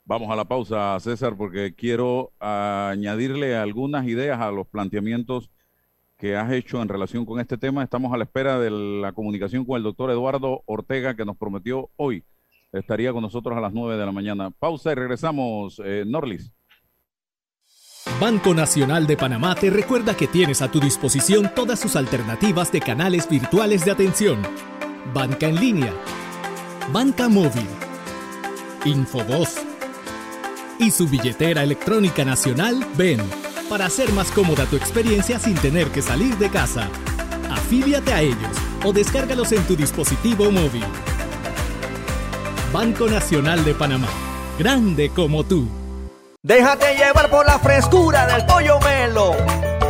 [0.07, 5.51] Vamos a la pausa, César, porque quiero añadirle algunas ideas a los planteamientos
[6.17, 7.83] que has hecho en relación con este tema.
[7.83, 11.89] Estamos a la espera de la comunicación con el doctor Eduardo Ortega, que nos prometió
[11.97, 12.23] hoy
[12.71, 14.49] estaría con nosotros a las 9 de la mañana.
[14.49, 16.53] Pausa y regresamos, eh, Norlis.
[18.21, 22.79] Banco Nacional de Panamá te recuerda que tienes a tu disposición todas sus alternativas de
[22.79, 24.41] canales virtuales de atención.
[25.13, 25.93] Banca en línea,
[26.93, 27.67] banca móvil,
[28.85, 29.76] Infovoz
[30.79, 33.21] y su billetera electrónica nacional Ven
[33.69, 36.89] para hacer más cómoda tu experiencia sin tener que salir de casa.
[37.51, 40.85] Afíliate a ellos o descárgalos en tu dispositivo móvil.
[42.71, 44.07] Banco Nacional de Panamá,
[44.59, 45.67] grande como tú.
[46.43, 49.35] Déjate llevar por la frescura del pollo melo,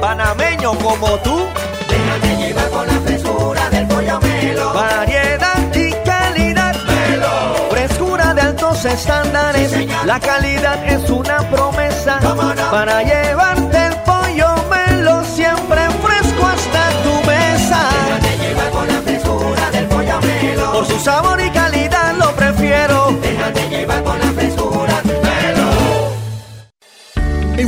[0.01, 1.45] panameño como tú.
[1.87, 4.73] Déjate llevar por la frescura del pollo melo.
[8.87, 9.71] Estándares.
[10.05, 12.19] la calidad es una promesa
[12.71, 17.89] para llevarte el pollo melo siempre fresco hasta tu mesa.
[18.41, 20.71] Llevar por la frescura del pollo melo.
[20.71, 21.49] Por su sabor y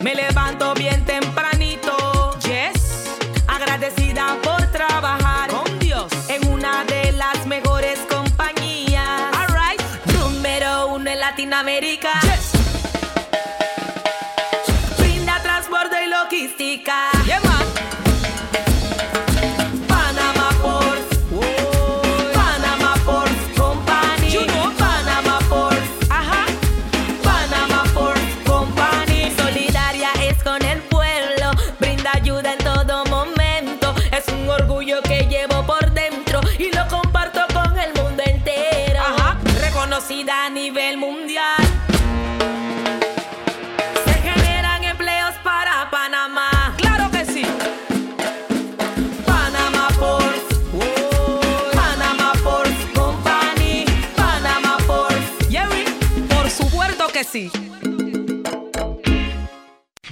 [0.00, 3.04] Me levanto bien tempranito, yes,
[3.46, 9.30] agradecida por trabajar con Dios en una de las mejores compañías.
[9.36, 9.82] Alright,
[10.18, 12.18] número uno en Latinoamérica.
[12.22, 12.52] Yes.
[14.98, 17.19] Brinda transporte y logística.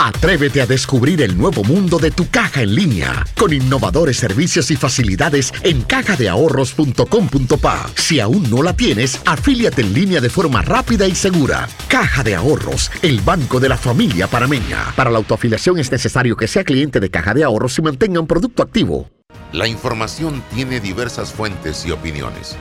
[0.00, 4.76] Atrévete a descubrir el nuevo mundo de tu caja en línea con innovadores servicios y
[4.76, 7.90] facilidades en cajadeahorros.com.pa.
[7.96, 11.68] Si aún no la tienes, afíliate en línea de forma rápida y segura.
[11.88, 14.92] Caja de Ahorros, el banco de la familia parameña.
[14.94, 18.28] Para la autoafiliación es necesario que sea cliente de Caja de Ahorros y mantenga un
[18.28, 19.10] producto activo.
[19.52, 22.56] La información tiene diversas fuentes y opiniones.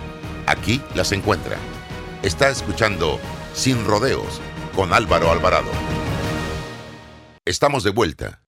[0.47, 1.57] Aquí las encuentra.
[2.23, 3.19] Está escuchando
[3.53, 4.41] Sin Rodeos
[4.75, 5.69] con Álvaro Alvarado.
[7.47, 8.41] Estamos de vuelta.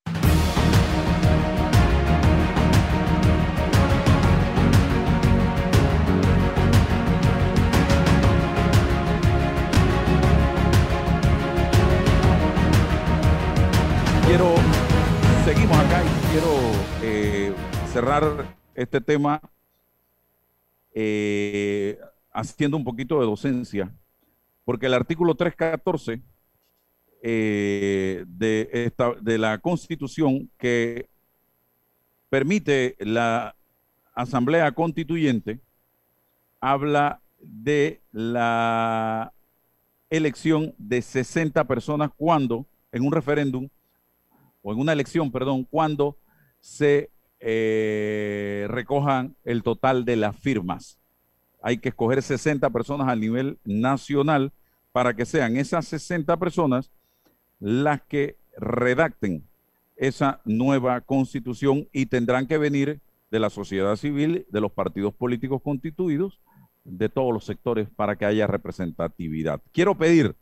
[14.27, 14.53] Quiero,
[15.45, 16.57] seguimos acá y quiero
[17.01, 17.53] eh,
[17.93, 19.39] cerrar este tema
[20.93, 21.97] eh,
[22.33, 23.95] haciendo un poquito de docencia,
[24.65, 26.21] porque el artículo 314
[27.21, 31.07] eh, de, esta, de la Constitución que
[32.29, 33.55] permite la
[34.13, 35.59] Asamblea Constituyente
[36.59, 39.33] habla de la
[40.09, 43.69] elección de 60 personas cuando, en un referéndum,
[44.61, 46.17] o en una elección, perdón, cuando
[46.59, 50.99] se eh, recojan el total de las firmas.
[51.61, 54.51] Hay que escoger 60 personas a nivel nacional
[54.91, 56.91] para que sean esas 60 personas
[57.59, 59.43] las que redacten
[59.95, 63.01] esa nueva constitución y tendrán que venir
[63.31, 66.39] de la sociedad civil, de los partidos políticos constituidos,
[66.83, 69.61] de todos los sectores para que haya representatividad.
[69.71, 70.35] Quiero pedir,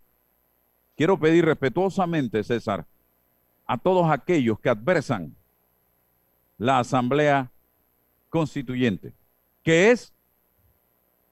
[0.95, 2.85] quiero pedir respetuosamente, César,
[3.65, 5.35] a todos aquellos que adversan
[6.57, 7.51] la Asamblea
[8.29, 9.13] Constituyente,
[9.63, 10.13] que es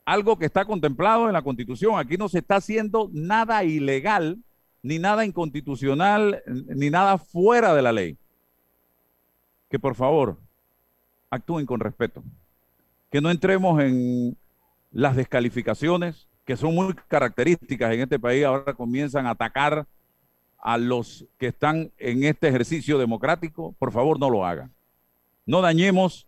[0.03, 1.97] algo que está contemplado en la Constitución.
[1.97, 4.37] Aquí no se está haciendo nada ilegal,
[4.85, 8.19] ni nada inconstitucional, ni nada fuera de la ley.
[9.67, 10.37] Que por favor
[11.31, 12.23] actúen con respeto.
[13.09, 14.37] Que no entremos en
[14.91, 19.87] las descalificaciones, que son muy características en este país, ahora comienzan a atacar
[20.59, 23.73] a los que están en este ejercicio democrático.
[23.79, 24.71] Por favor, no lo hagan.
[25.47, 26.27] No dañemos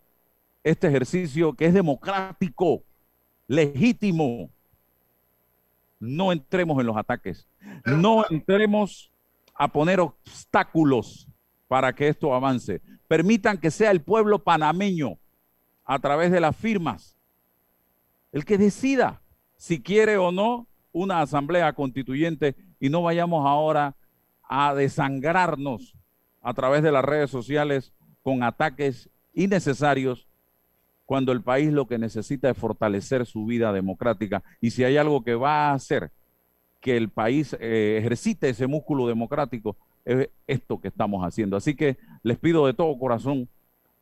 [0.63, 2.81] este ejercicio que es democrático,
[3.45, 4.49] legítimo.
[5.99, 7.47] No entremos en los ataques.
[7.85, 9.11] No entremos
[9.55, 11.27] a poner obstáculos
[11.67, 12.81] para que esto avance.
[13.07, 15.17] Permitan que sea el pueblo panameño,
[15.87, 17.17] a través de las firmas,
[18.33, 19.21] el que decida
[19.55, 23.95] si quiere o no una asamblea constituyente y no vayamos ahora
[24.43, 25.95] a desangrarnos
[26.41, 30.27] a través de las redes sociales con ataques innecesarios
[31.07, 34.43] cuando el país lo que necesita es fortalecer su vida democrática.
[34.59, 36.11] Y si hay algo que va a hacer
[36.81, 41.55] que el país eh, ejercite ese músculo democrático, es esto que estamos haciendo.
[41.55, 43.47] Así que les pido de todo corazón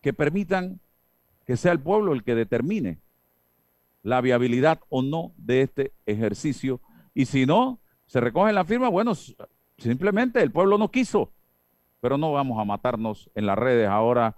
[0.01, 0.79] que permitan
[1.45, 2.97] que sea el pueblo el que determine
[4.01, 6.81] la viabilidad o no de este ejercicio.
[7.13, 7.77] Y si no,
[8.07, 9.13] se recoge la firma, bueno,
[9.77, 11.31] simplemente el pueblo no quiso.
[12.01, 14.37] Pero no vamos a matarnos en las redes ahora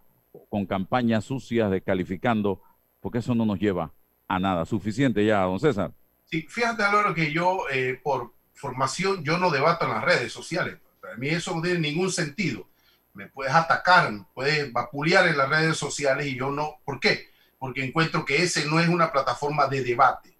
[0.50, 2.62] con campañas sucias descalificando,
[3.00, 3.94] porque eso no nos lleva
[4.28, 4.66] a nada.
[4.66, 5.94] Suficiente ya, don César.
[6.26, 10.78] Sí, fíjate, Álvaro, que yo, eh, por formación, yo no debato en las redes sociales.
[11.02, 12.68] Para mí eso no tiene ningún sentido.
[13.14, 16.80] Me puedes atacar, me puedes vapulear en las redes sociales y yo no.
[16.84, 17.30] ¿Por qué?
[17.58, 20.38] Porque encuentro que ese no es una plataforma de debate.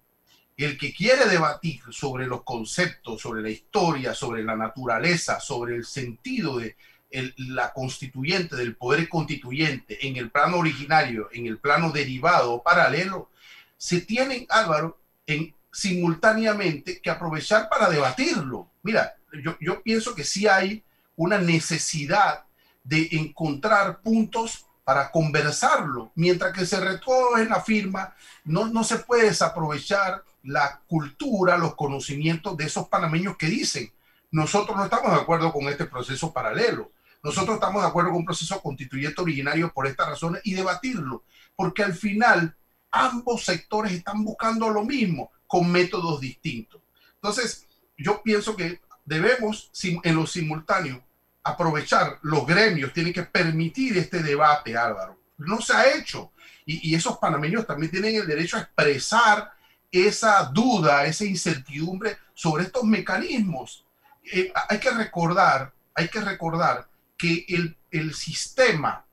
[0.56, 5.84] El que quiere debatir sobre los conceptos, sobre la historia, sobre la naturaleza, sobre el
[5.84, 6.76] sentido de,
[7.10, 13.30] la constituyente, del poder constituyente, en el plano originario, en el plano derivado paralelo,
[13.76, 18.68] se tienen, Álvaro, en, simultáneamente que aprovechar para debatirlo.
[18.82, 20.82] Mira, yo, yo pienso que sí hay
[21.16, 22.44] una necesidad
[22.84, 26.10] de encontrar puntos para conversarlo.
[26.14, 31.74] Mientras que se recoge en la firma, no, no se puede desaprovechar la cultura, los
[31.74, 33.92] conocimientos de esos panameños que dicen,
[34.30, 36.90] nosotros no estamos de acuerdo con este proceso paralelo.
[37.22, 41.24] Nosotros estamos de acuerdo con un proceso constituyente originario por estas razones y debatirlo,
[41.56, 42.56] porque al final
[42.90, 46.80] ambos sectores están buscando lo mismo con métodos distintos.
[47.14, 47.66] Entonces,
[47.96, 51.02] yo pienso que debemos en lo simultáneo
[51.42, 55.18] aprovechar los gremios, tienen que permitir este debate, Álvaro.
[55.38, 56.32] No se ha hecho.
[56.66, 59.52] Y, esos panameños también tienen el derecho a expresar
[59.90, 63.86] esa duda, esa incertidumbre sobre estos mecanismos.
[64.30, 66.86] Eh, hay que recordar, hay que recordar
[67.18, 69.04] que el, el sistema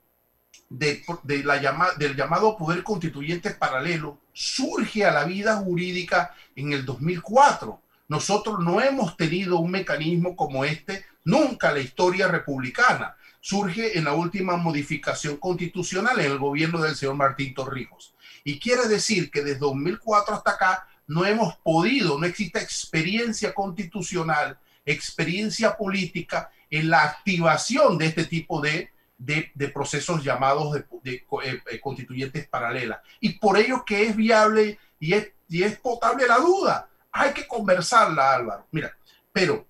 [0.69, 6.73] de, de la llama, del llamado poder constituyente paralelo surge a la vida jurídica en
[6.73, 7.81] el 2004.
[8.07, 13.15] Nosotros no hemos tenido un mecanismo como este nunca la historia republicana.
[13.41, 18.15] Surge en la última modificación constitucional en el gobierno del señor Martín Torrijos.
[18.43, 24.57] Y quiere decir que desde 2004 hasta acá no hemos podido, no existe experiencia constitucional,
[24.85, 32.49] experiencia política en la activación de este tipo de, de, procesos llamados eh, eh, constituyentes
[32.49, 32.99] paralelas.
[33.21, 36.89] Y por ello que es viable y es, y es potable la duda.
[37.13, 38.67] Hay que conversarla, Álvaro.
[38.71, 38.93] Mira,
[39.31, 39.65] pero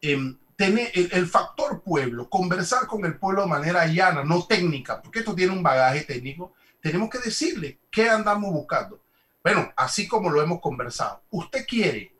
[0.00, 5.02] em, tener el, el, factor pueblo, conversar con el pueblo de manera llana, no técnica,
[5.02, 9.02] porque esto tiene un bagaje técnico, tenemos que decirle qué andamos buscando.
[9.42, 12.14] Bueno, así como lo hemos conversado, usted quiere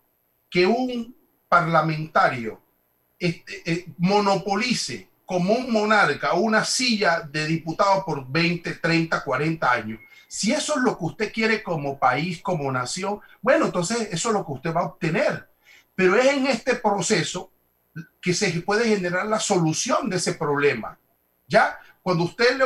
[0.50, 1.16] que un
[1.48, 2.60] parlamentario
[3.20, 10.00] este, eh, monopolice como un monarca una silla de diputado por 20, 30, 40 años,
[10.26, 14.34] Si eso es lo que usted quiere como país, como nación, bueno, entonces eso es
[14.34, 15.48] lo que usted va a obtener.
[15.94, 17.52] Pero es en este proceso
[18.20, 20.98] que se puede generar la solución de ese problema.
[21.46, 21.78] ¿Ya?
[22.02, 22.64] Cuando usted, le,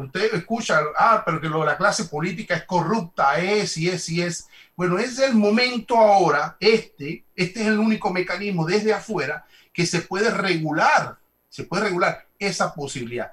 [0.00, 4.22] usted escucha, ah, pero que lo, la clase política es corrupta, es y es y
[4.22, 4.48] es.
[4.74, 10.02] Bueno, es el momento ahora, este, este es el único mecanismo desde afuera que se
[10.02, 11.18] puede regular,
[11.48, 13.32] se puede regular esa posibilidad.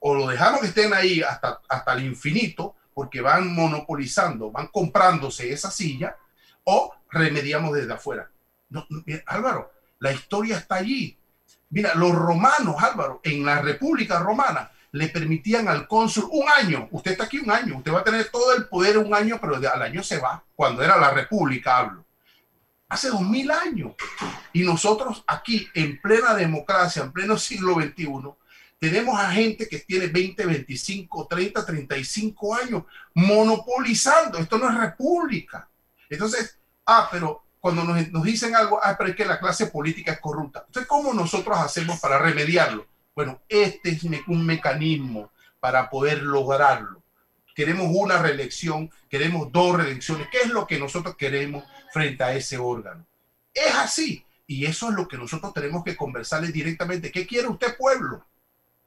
[0.00, 5.52] O lo dejamos que estén ahí hasta, hasta el infinito, porque van monopolizando, van comprándose
[5.52, 6.16] esa silla,
[6.64, 8.30] o remediamos desde afuera.
[8.70, 8.86] No,
[9.26, 11.16] Álvaro, la historia está allí.
[11.70, 16.88] Mira, los romanos, Álvaro, en la República Romana, le permitían al cónsul un año.
[16.90, 19.56] Usted está aquí un año, usted va a tener todo el poder un año, pero
[19.56, 20.42] al año se va.
[20.54, 22.04] Cuando era la República, hablo.
[22.88, 23.92] Hace dos mil años.
[24.52, 28.06] Y nosotros aquí, en plena democracia, en pleno siglo XXI,
[28.78, 32.84] tenemos a gente que tiene 20, 25, 30, 35 años
[33.14, 34.38] monopolizando.
[34.38, 35.68] Esto no es república.
[36.08, 40.20] Entonces, ah, pero cuando nos, dicen algo, ah, pero es que la clase política es
[40.20, 40.64] corrupta.
[40.66, 42.86] Entonces, ¿cómo nosotros hacemos para remediarlo?
[43.14, 47.02] Bueno, este es un mecanismo para poder lograrlo.
[47.54, 50.28] Queremos una reelección, queremos dos reelecciones.
[50.30, 53.06] ¿Qué es lo que nosotros queremos frente a ese órgano?
[53.52, 54.24] Es así.
[54.46, 57.12] Y eso es lo que nosotros tenemos que conversarles directamente.
[57.12, 58.24] ¿Qué quiere usted, pueblo?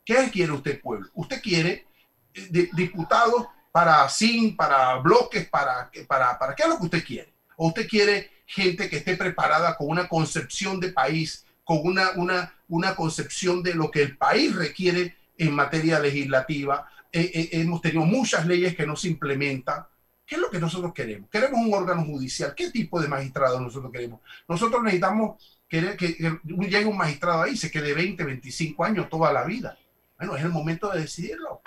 [0.04, 1.10] ¿Qué quiere usted, pueblo?
[1.14, 1.86] Usted quiere
[2.34, 7.34] eh, diputados para SIN, para bloques, para, para, para qué es lo que usted quiere.
[7.56, 12.54] O usted quiere gente que esté preparada con una concepción de país, con una, una,
[12.68, 16.90] una concepción de lo que el país requiere en materia legislativa.
[17.12, 19.86] Eh, eh, hemos tenido muchas leyes que no se implementan.
[20.32, 21.30] ¿Qué es lo que nosotros queremos?
[21.30, 22.56] Queremos un órgano judicial.
[22.56, 24.22] ¿Qué tipo de magistrado nosotros queremos?
[24.48, 29.44] Nosotros necesitamos que, que, llegue un magistrado ahí, se quede 20, 25 años, toda la
[29.44, 29.78] vida.
[30.18, 31.62] Bueno, es el momento de decidirlo.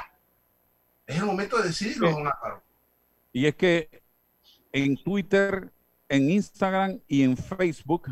[1.06, 2.62] Es el momento de decidirlo, don Álvaro.
[3.34, 4.02] Y es que
[4.72, 5.70] en Twitter
[6.08, 8.08] en Instagram y en Facebook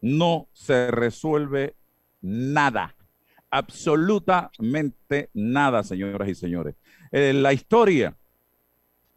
[0.00, 1.76] no se resuelve
[2.22, 2.96] nada.
[3.50, 6.74] Absolutamente nada, señoras y señores.
[7.12, 8.16] Eh, la historia,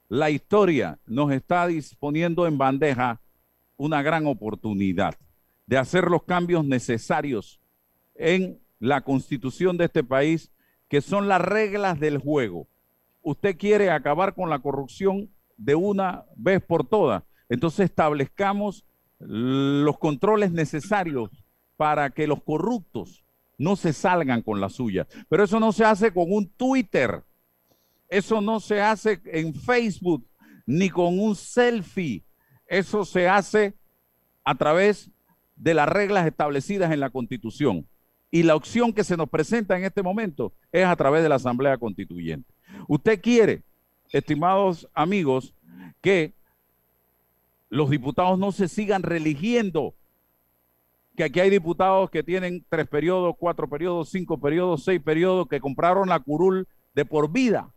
[0.09, 3.21] la historia nos está disponiendo en bandeja
[3.75, 5.15] una gran oportunidad
[5.65, 7.59] de hacer los cambios necesarios
[8.15, 10.51] en la constitución de este país,
[10.87, 12.67] que son las reglas del juego.
[13.21, 18.85] Usted quiere acabar con la corrupción de una vez por todas entonces establezcamos
[19.19, 21.29] los controles necesarios
[21.75, 23.23] para que los corruptos
[23.57, 25.07] no se salgan con la suya.
[25.29, 27.23] Pero eso no se hace con un Twitter,
[28.09, 30.25] eso no se hace en Facebook,
[30.65, 32.23] ni con un selfie.
[32.67, 33.73] Eso se hace
[34.43, 35.09] a través
[35.55, 37.87] de las reglas establecidas en la Constitución.
[38.29, 41.35] Y la opción que se nos presenta en este momento es a través de la
[41.35, 42.53] Asamblea Constituyente.
[42.87, 43.63] Usted quiere,
[44.11, 45.53] estimados amigos,
[46.01, 46.33] que
[47.69, 49.95] los diputados no se sigan religiendo.
[51.15, 55.59] Que aquí hay diputados que tienen tres periodos, cuatro periodos, cinco periodos, seis periodos, que
[55.59, 57.73] compraron la curul de por vida.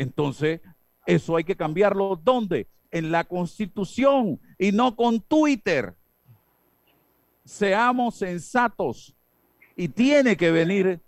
[0.00, 0.60] Entonces,
[1.06, 2.16] eso hay que cambiarlo.
[2.16, 2.68] ¿Dónde?
[2.90, 5.94] En la constitución y no con Twitter.
[7.44, 9.14] Seamos sensatos.
[9.76, 11.00] Y tiene que venir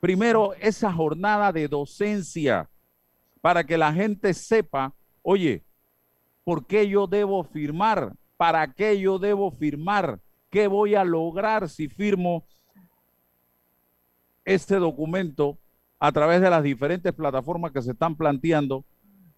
[0.00, 2.68] primero esa jornada de docencia
[3.40, 5.66] para que la gente sepa, oye,
[6.46, 8.14] ¿Por qué yo debo firmar?
[8.36, 10.20] ¿Para qué yo debo firmar?
[10.48, 12.46] ¿Qué voy a lograr si firmo
[14.44, 15.58] este documento
[15.98, 18.84] a través de las diferentes plataformas que se están planteando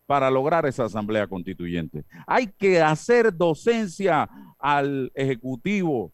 [0.06, 2.04] para lograr esa asamblea constituyente?
[2.26, 4.28] Hay que hacer docencia
[4.58, 6.12] al ejecutivo,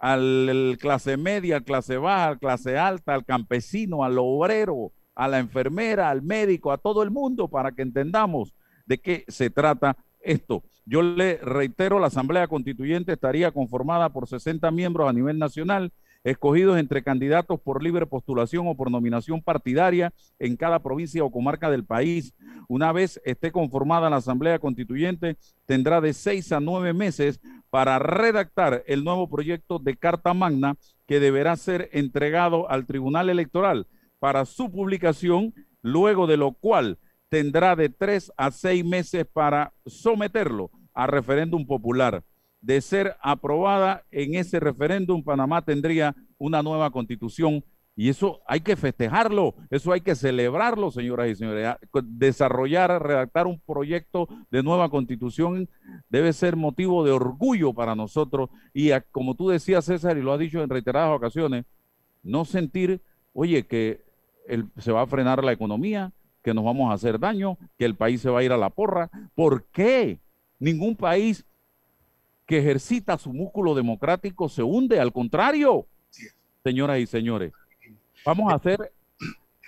[0.00, 5.38] al clase media, al clase baja, al clase alta, al campesino, al obrero, a la
[5.38, 8.52] enfermera, al médico, a todo el mundo para que entendamos
[8.84, 10.62] de qué se trata esto.
[10.84, 15.92] Yo le reitero, la Asamblea Constituyente estaría conformada por 60 miembros a nivel nacional,
[16.26, 21.70] escogidos entre candidatos por libre postulación o por nominación partidaria en cada provincia o comarca
[21.70, 22.34] del país.
[22.66, 28.82] Una vez esté conformada la Asamblea Constituyente, tendrá de seis a nueve meses para redactar
[28.88, 30.74] el nuevo proyecto de Carta Magna
[31.06, 33.86] que deberá ser entregado al Tribunal Electoral
[34.18, 36.98] para su publicación, luego de lo cual
[37.28, 42.24] tendrá de tres a seis meses para someterlo a referéndum popular.
[42.66, 47.62] De ser aprobada en ese referéndum, Panamá tendría una nueva constitución
[47.94, 51.76] y eso hay que festejarlo, eso hay que celebrarlo, señoras y señores.
[52.02, 55.68] Desarrollar, redactar un proyecto de nueva constitución
[56.10, 60.40] debe ser motivo de orgullo para nosotros y como tú decías, César, y lo has
[60.40, 61.66] dicho en reiteradas ocasiones,
[62.24, 63.00] no sentir,
[63.32, 64.02] oye, que
[64.78, 66.12] se va a frenar la economía,
[66.42, 68.70] que nos vamos a hacer daño, que el país se va a ir a la
[68.70, 69.08] porra.
[69.36, 70.18] ¿Por qué?
[70.58, 71.46] Ningún país
[72.46, 75.86] que ejercita su músculo democrático se hunde, al contrario,
[76.62, 77.52] señoras y señores.
[78.24, 78.92] Vamos a hacer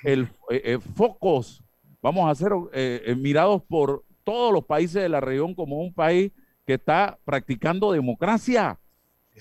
[0.04, 1.62] el, eh, eh, focos,
[2.00, 6.30] vamos a ser eh, mirados por todos los países de la región como un país
[6.66, 8.78] que está practicando democracia.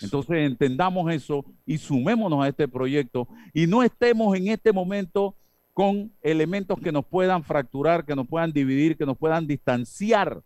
[0.01, 5.35] Entonces entendamos eso y sumémonos a este proyecto y no estemos en este momento
[5.73, 10.41] con elementos que nos puedan fracturar, que nos puedan dividir, que nos puedan distanciar.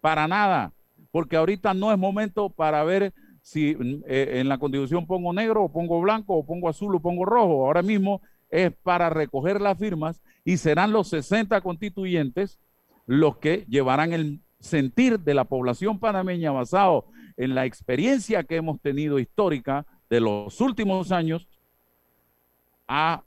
[0.00, 0.72] Para nada,
[1.10, 6.00] porque ahorita no es momento para ver si en la constitución pongo negro o pongo
[6.00, 7.66] blanco o pongo azul o pongo rojo.
[7.66, 12.58] Ahora mismo es para recoger las firmas y serán los 60 constituyentes
[13.06, 17.06] los que llevarán el sentir de la población panameña basado
[17.36, 21.48] en la experiencia que hemos tenido histórica de los últimos años
[22.86, 23.22] a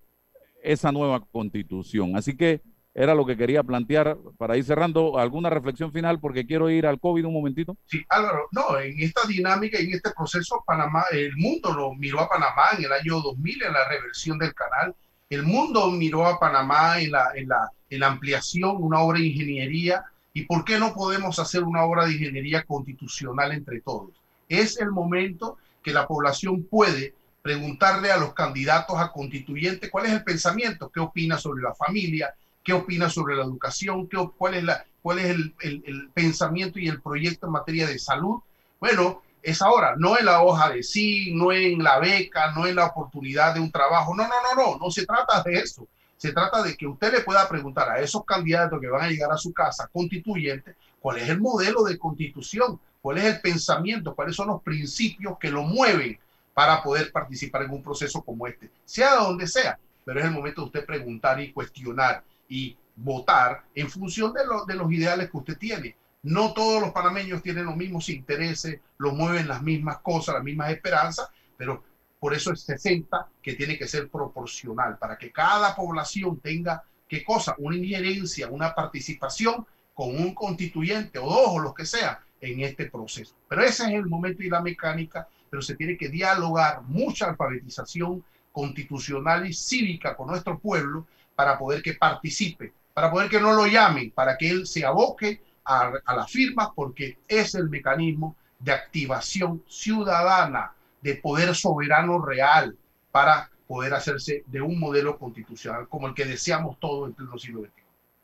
[0.62, 2.16] esa nueva constitución.
[2.16, 2.62] Así que
[2.96, 5.18] era lo que quería plantear para ir cerrando.
[5.18, 6.20] ¿Alguna reflexión final?
[6.20, 7.76] Porque quiero ir al COVID un momentito.
[7.86, 12.30] Sí, Álvaro, no, en esta dinámica, en este proceso, Panamá, el mundo lo miró a
[12.30, 14.96] Panamá en el año 2000 en la reversión del canal
[15.34, 19.28] el mundo miró a Panamá en la, en la, en la ampliación, una obra de
[19.28, 20.06] ingeniería.
[20.34, 24.12] ¿Y por qué no podemos hacer una obra de ingeniería constitucional entre todos?
[24.48, 30.14] Es el momento que la población puede preguntarle a los candidatos a constituyentes cuál es
[30.14, 32.34] el pensamiento, qué opina sobre la familia,
[32.64, 36.80] qué opina sobre la educación, qué, cuál es, la, cuál es el, el, el, pensamiento
[36.80, 38.40] y el proyecto en materia de salud.
[38.80, 42.78] Bueno, es ahora, no en la hoja de sí, no en la beca, no en
[42.78, 44.16] la oportunidad de un trabajo.
[44.16, 45.86] No, no, no, no, no se trata de eso.
[46.16, 49.32] Se trata de que usted le pueda preguntar a esos candidatos que van a llegar
[49.32, 54.38] a su casa constituyente cuál es el modelo de constitución, cuál es el pensamiento, cuáles
[54.38, 56.18] son los principios que lo mueven
[56.54, 59.78] para poder participar en un proceso como este, sea donde sea.
[60.06, 62.24] Pero es el momento de usted preguntar y cuestionar
[62.54, 65.96] y votar en función de, de los ideales que usted tiene.
[66.22, 70.70] No todos los panameños tienen los mismos intereses, los mueven las mismas cosas, las mismas
[70.70, 71.84] esperanzas, pero
[72.20, 77.24] por eso es 60 que tiene que ser proporcional, para que cada población tenga, ¿qué
[77.24, 77.56] cosa?
[77.58, 82.88] Una injerencia, una participación con un constituyente o dos o lo que sea en este
[82.88, 83.34] proceso.
[83.50, 88.24] Pero ese es el momento y la mecánica, pero se tiene que dialogar mucha alfabetización
[88.52, 93.68] constitucional y cívica con nuestro pueblo para poder que participe, para poder que no lo
[93.68, 99.64] llamen, para que él se aboque a, las firmas porque es el mecanismo de activación
[99.68, 102.78] ciudadana, de poder soberano real
[103.12, 107.62] para poder hacerse de un modelo constitucional como el que deseamos todos en pleno siglo
[107.62, 107.72] XXI.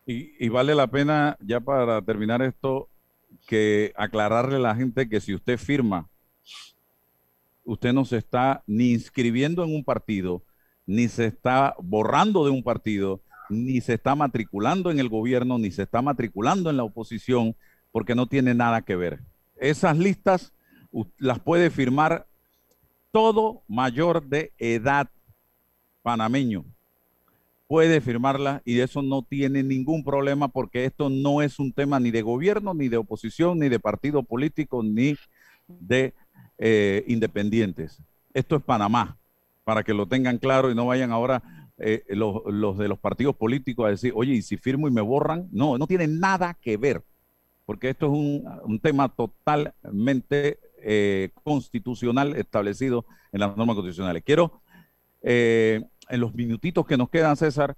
[0.05, 2.89] Y, y, vale la pena, ya para terminar esto,
[3.45, 6.07] que aclararle a la gente que si usted firma,
[7.63, 10.41] usted no se está ni inscribiendo en un partido,
[10.89, 15.69] ni se está borrando de un partido, ni se está matriculando en el gobierno, ni
[15.69, 17.55] se está matriculando en la oposición,
[17.91, 19.19] porque no tiene nada que ver.
[19.55, 20.51] Esas listas
[21.19, 22.25] las puede firmar
[23.11, 25.11] todo mayor de edad
[26.01, 26.65] panameño.
[27.67, 32.09] Puede firmarlas y eso no tiene ningún problema porque esto no es un tema ni
[32.09, 35.15] de gobierno, ni de oposición, ni de partido político, ni
[35.67, 36.15] de
[36.57, 38.01] eh, independientes.
[38.33, 39.18] Esto es Panamá,
[39.69, 41.43] para que lo tengan claro y no vayan ahora
[41.77, 45.47] eh, los, de los partidos políticos a decir, oye, ¿y si firmo y me borran?
[45.51, 47.03] No, no tiene nada que ver,
[47.67, 54.23] porque esto es un, un tema totalmente eh, constitucional establecido en las normas constitucionales.
[54.25, 54.59] Quiero,
[55.21, 57.77] eh, en los minutitos que nos quedan, César,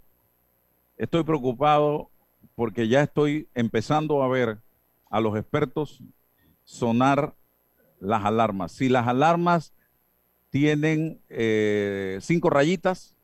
[0.96, 2.10] estoy preocupado
[2.56, 4.60] porque ya estoy empezando a ver
[5.10, 6.02] a los expertos
[6.64, 7.36] sonar
[8.00, 8.72] las alarmas.
[8.72, 9.74] Si las alarmas
[10.52, 13.16] tienen eh, cinco rayitas,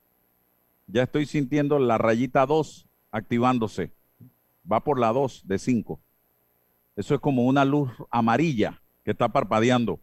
[0.87, 3.91] ya estoy sintiendo la rayita 2 activándose.
[4.69, 5.99] Va por la 2 de 5.
[6.95, 9.99] Eso es como una luz amarilla que está parpadeando.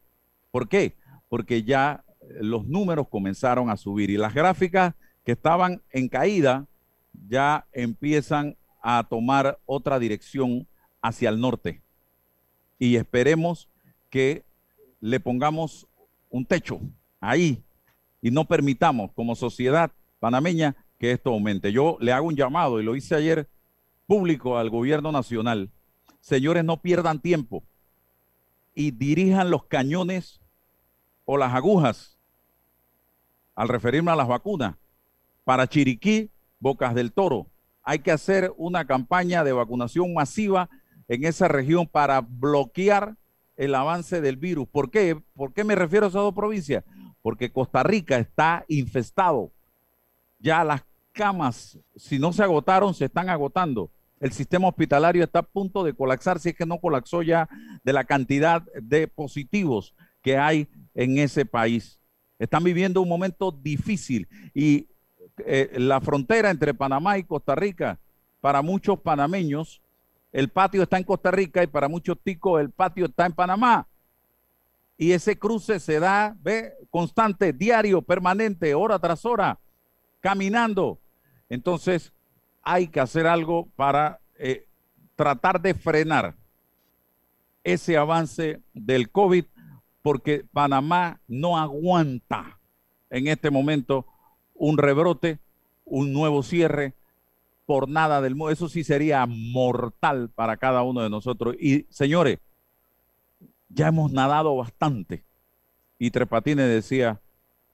[0.51, 0.97] ¿Por qué?
[1.31, 2.05] Porque ya
[2.41, 4.95] los números comenzaron a subir y las gráficas
[5.25, 6.67] que estaban en caída
[7.27, 10.69] ya empiezan a tomar otra dirección
[11.01, 11.81] hacia el norte.
[12.79, 13.71] Y esperemos
[14.11, 14.45] que
[15.01, 15.87] le pongamos
[16.29, 16.81] un techo
[17.29, 17.65] ahí
[18.21, 21.73] y no permitamos como sociedad panameña que esto aumente.
[21.73, 23.49] Yo le hago un llamado y lo hice ayer
[24.07, 25.71] público al gobierno nacional.
[26.21, 27.65] Señores, no pierdan tiempo
[28.75, 30.41] y dirijan los cañones
[31.25, 32.19] o las agujas
[33.55, 34.77] al referirme a las vacunas
[35.45, 37.47] para Chiriquí, Bocas del Toro.
[37.83, 40.71] Hay que hacer una campaña de vacunación masiva
[41.09, 43.17] en esa región para bloquear
[43.57, 44.67] el avance del virus.
[44.69, 45.21] ¿Por qué?
[45.35, 46.85] ¿Por qué me refiero a esas dos provincias?
[47.25, 49.51] Porque Costa Rica está infestado
[50.39, 53.91] ya las camas, si no se agotaron, se están agotando.
[54.21, 57.49] El sistema hospitalario está a punto de colapsar, si es que no colapsó ya
[57.83, 61.99] de la cantidad de positivos que hay en ese país.
[62.39, 64.89] Están viviendo un momento difícil y
[65.47, 67.99] eh, la frontera entre Panamá y Costa Rica,
[68.43, 69.81] para muchos panameños,
[70.31, 73.89] el patio está en Costa Rica y para muchos ticos el patio está en Panamá.
[74.97, 79.59] Y ese cruce se da, ve, constante, diario, permanente, hora tras hora,
[80.21, 81.01] caminando.
[81.49, 82.13] Entonces,
[82.63, 84.67] hay que hacer algo para eh,
[85.17, 86.37] tratar de frenar
[87.65, 89.45] ese avance del COVID,
[90.03, 92.61] porque Panamá no aguanta
[93.11, 94.07] en este momento
[94.55, 95.41] un rebrote,
[95.85, 96.95] un nuevo cierre,
[97.67, 98.53] por nada del mundo.
[98.53, 101.57] Eso sí sería mortal para cada uno de nosotros.
[101.59, 102.39] Y señores,
[103.69, 105.25] ya hemos nadado bastante.
[105.99, 107.21] Y Trepatines decía,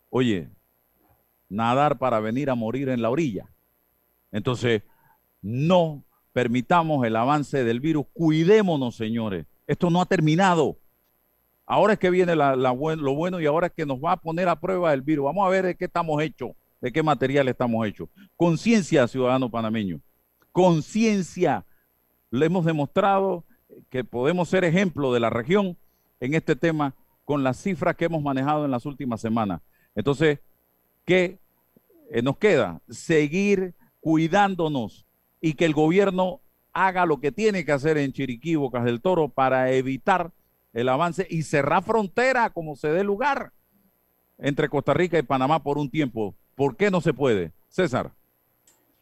[0.08, 0.50] oye,
[1.48, 3.50] nadar para venir a morir en la orilla.
[4.32, 4.82] Entonces,
[5.42, 8.06] no permitamos el avance del virus.
[8.12, 9.46] Cuidémonos, señores.
[9.66, 10.78] Esto no ha terminado.
[11.66, 14.60] Ahora es que viene lo bueno y ahora es que nos va a poner a
[14.60, 15.24] prueba el virus.
[15.24, 18.08] Vamos a ver de qué estamos hechos de qué material estamos hechos.
[18.36, 20.00] Conciencia, ciudadano panameño.
[20.52, 21.64] Conciencia.
[22.30, 23.44] Le hemos demostrado
[23.88, 25.76] que podemos ser ejemplo de la región
[26.20, 26.94] en este tema
[27.24, 29.60] con las cifras que hemos manejado en las últimas semanas.
[29.94, 30.40] Entonces,
[31.04, 31.38] ¿qué
[32.10, 32.80] eh, nos queda?
[32.88, 35.06] Seguir cuidándonos
[35.40, 36.40] y que el gobierno
[36.72, 40.32] haga lo que tiene que hacer en Chiriquí, Bocas del Toro, para evitar
[40.72, 43.52] el avance y cerrar frontera como se dé lugar
[44.38, 46.36] entre Costa Rica y Panamá por un tiempo.
[46.54, 47.52] ¿Por qué no se puede?
[47.68, 48.12] César.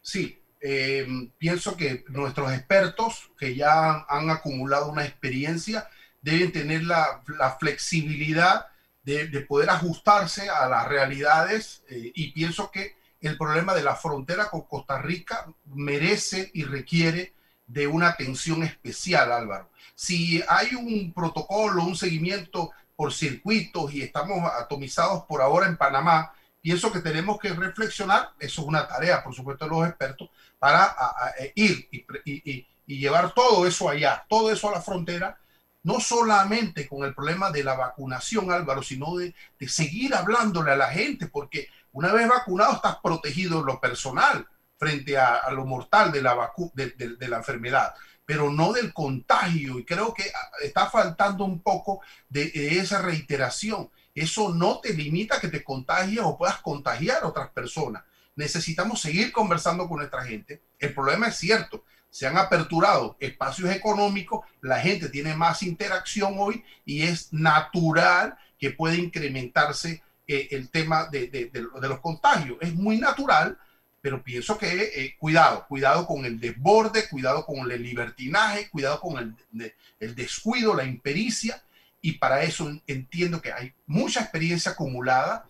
[0.01, 1.07] Sí, eh,
[1.39, 5.89] pienso que nuestros expertos que ya han acumulado una experiencia
[6.21, 7.23] deben tener la,
[7.61, 8.67] flexibilidad
[9.05, 14.51] de, poder ajustarse a las realidades eh, y pienso que el problema de la frontera
[14.51, 17.33] con Costa Rica merece y requiere
[17.67, 19.71] de una atención especial, Álvaro.
[19.95, 26.33] Si hay un protocolo, un seguimiento por circuitos y estamos atomizados por ahora en Panamá,
[26.61, 30.95] pienso que tenemos que reflexionar, eso es una tarea, por supuesto, de los expertos, para
[31.39, 31.89] e, ir
[32.25, 35.39] y, llevar todo eso allá, todo eso a la frontera,
[35.83, 39.35] no solamente con el problema de la vacunación, Álvaro, sino de,
[39.69, 44.47] seguir hablándole a la gente, porque una vez vacunado estás protegido en lo personal
[44.79, 47.95] frente a, lo mortal de la, de la enfermedad
[48.29, 49.79] pero no del contagio.
[49.79, 50.31] Y creo que
[50.63, 53.91] está faltando un poco de, esa reiteración.
[54.15, 58.05] Eso no te limita a que te contagies o puedas contagiar a otras personas.
[58.39, 60.63] Necesitamos seguir conversando con nuestra gente.
[60.79, 66.63] El problema es cierto, se han aperturado espacios económicos, la gente tiene más interacción hoy
[66.85, 71.51] y es natural que pueda incrementarse eh, el tema de, de,
[71.89, 72.59] los contagios.
[72.61, 73.59] Es muy natural,
[74.01, 79.19] pero pienso que eh, cuidado, cuidado con el desborde, cuidado con el libertinaje, cuidado con
[79.19, 81.61] el, el descuido, la impericia
[82.01, 85.45] y para eso entiendo que hay mucha experiencia acumulada,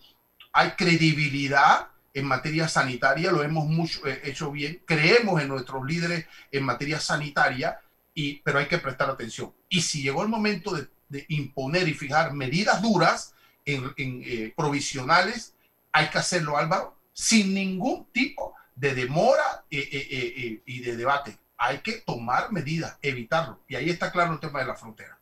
[0.51, 6.25] hay credibilidad en materia sanitaria, lo hemos mucho, eh, hecho bien, creemos en nuestros líderes
[6.51, 7.79] en materia sanitaria,
[8.13, 9.53] y, pero hay que prestar atención.
[9.69, 10.87] Y si llegó el momento de,
[11.29, 13.33] imponer y fijar medidas duras,
[13.65, 15.55] en, eh, provisionales,
[15.91, 21.37] hay que hacerlo, Álvaro, sin ningún tipo de demora eh, y de debate.
[21.57, 23.59] Hay que tomar medidas, evitarlo.
[23.67, 25.17] Y ahí está claro el tema de la frontera.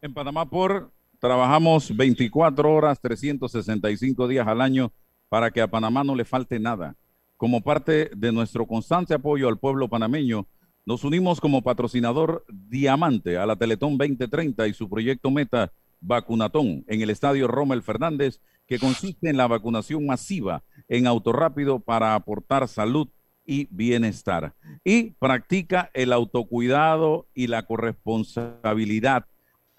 [0.00, 4.92] En Panamá por trabajamos 24 horas, 365 días al año
[5.28, 6.96] para que a Panamá no le falte nada.
[7.36, 10.46] Como parte de nuestro constante apoyo al pueblo panameño,
[10.84, 17.02] nos unimos como patrocinador diamante a la Teletón 2030 y su proyecto Meta Vacunatón en
[17.02, 23.08] el Estadio Rommel Fernández, que consiste en la vacunación masiva en autorrápido para aportar salud
[23.44, 24.54] y bienestar.
[24.84, 29.26] Y practica el autocuidado y la corresponsabilidad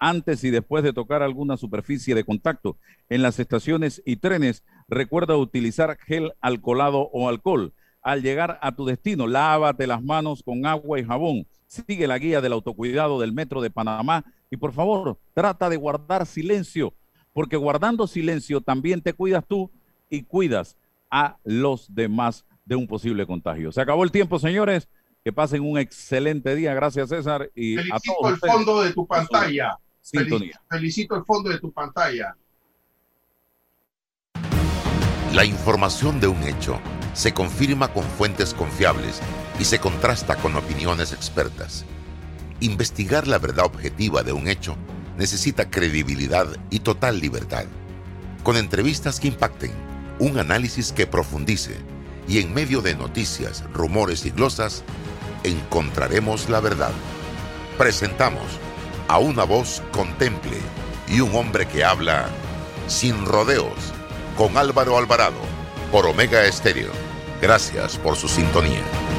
[0.00, 2.76] antes y después de tocar alguna superficie de contacto.
[3.08, 7.72] En las estaciones y trenes, recuerda utilizar gel alcoholado o alcohol.
[8.02, 11.46] Al llegar a tu destino, lávate las manos con agua y jabón.
[11.66, 16.26] Sigue la guía del autocuidado del Metro de Panamá y por favor, trata de guardar
[16.26, 16.94] silencio,
[17.32, 19.70] porque guardando silencio también te cuidas tú
[20.08, 20.76] y cuidas
[21.10, 23.70] a los demás de un posible contagio.
[23.70, 24.88] Se acabó el tiempo, señores.
[25.22, 26.72] Que pasen un excelente día.
[26.72, 27.50] Gracias, César.
[27.54, 29.78] Y Felicito a todos el fondo de tu pantalla.
[30.02, 32.36] Felicito el fondo de tu pantalla.
[35.34, 36.80] La información de un hecho
[37.14, 39.20] se confirma con fuentes confiables
[39.58, 41.84] y se contrasta con opiniones expertas.
[42.60, 44.76] Investigar la verdad objetiva de un hecho
[45.16, 47.66] necesita credibilidad y total libertad.
[48.42, 49.70] Con entrevistas que impacten,
[50.18, 51.76] un análisis que profundice
[52.26, 54.82] y en medio de noticias, rumores y glosas,
[55.44, 56.92] encontraremos la verdad.
[57.78, 58.42] Presentamos
[59.10, 60.56] a una voz contemple
[61.08, 62.28] y un hombre que habla
[62.86, 63.74] sin rodeos
[64.36, 65.40] con Álvaro Alvarado
[65.90, 66.92] por Omega Estéreo.
[67.42, 69.10] Gracias por su sintonía.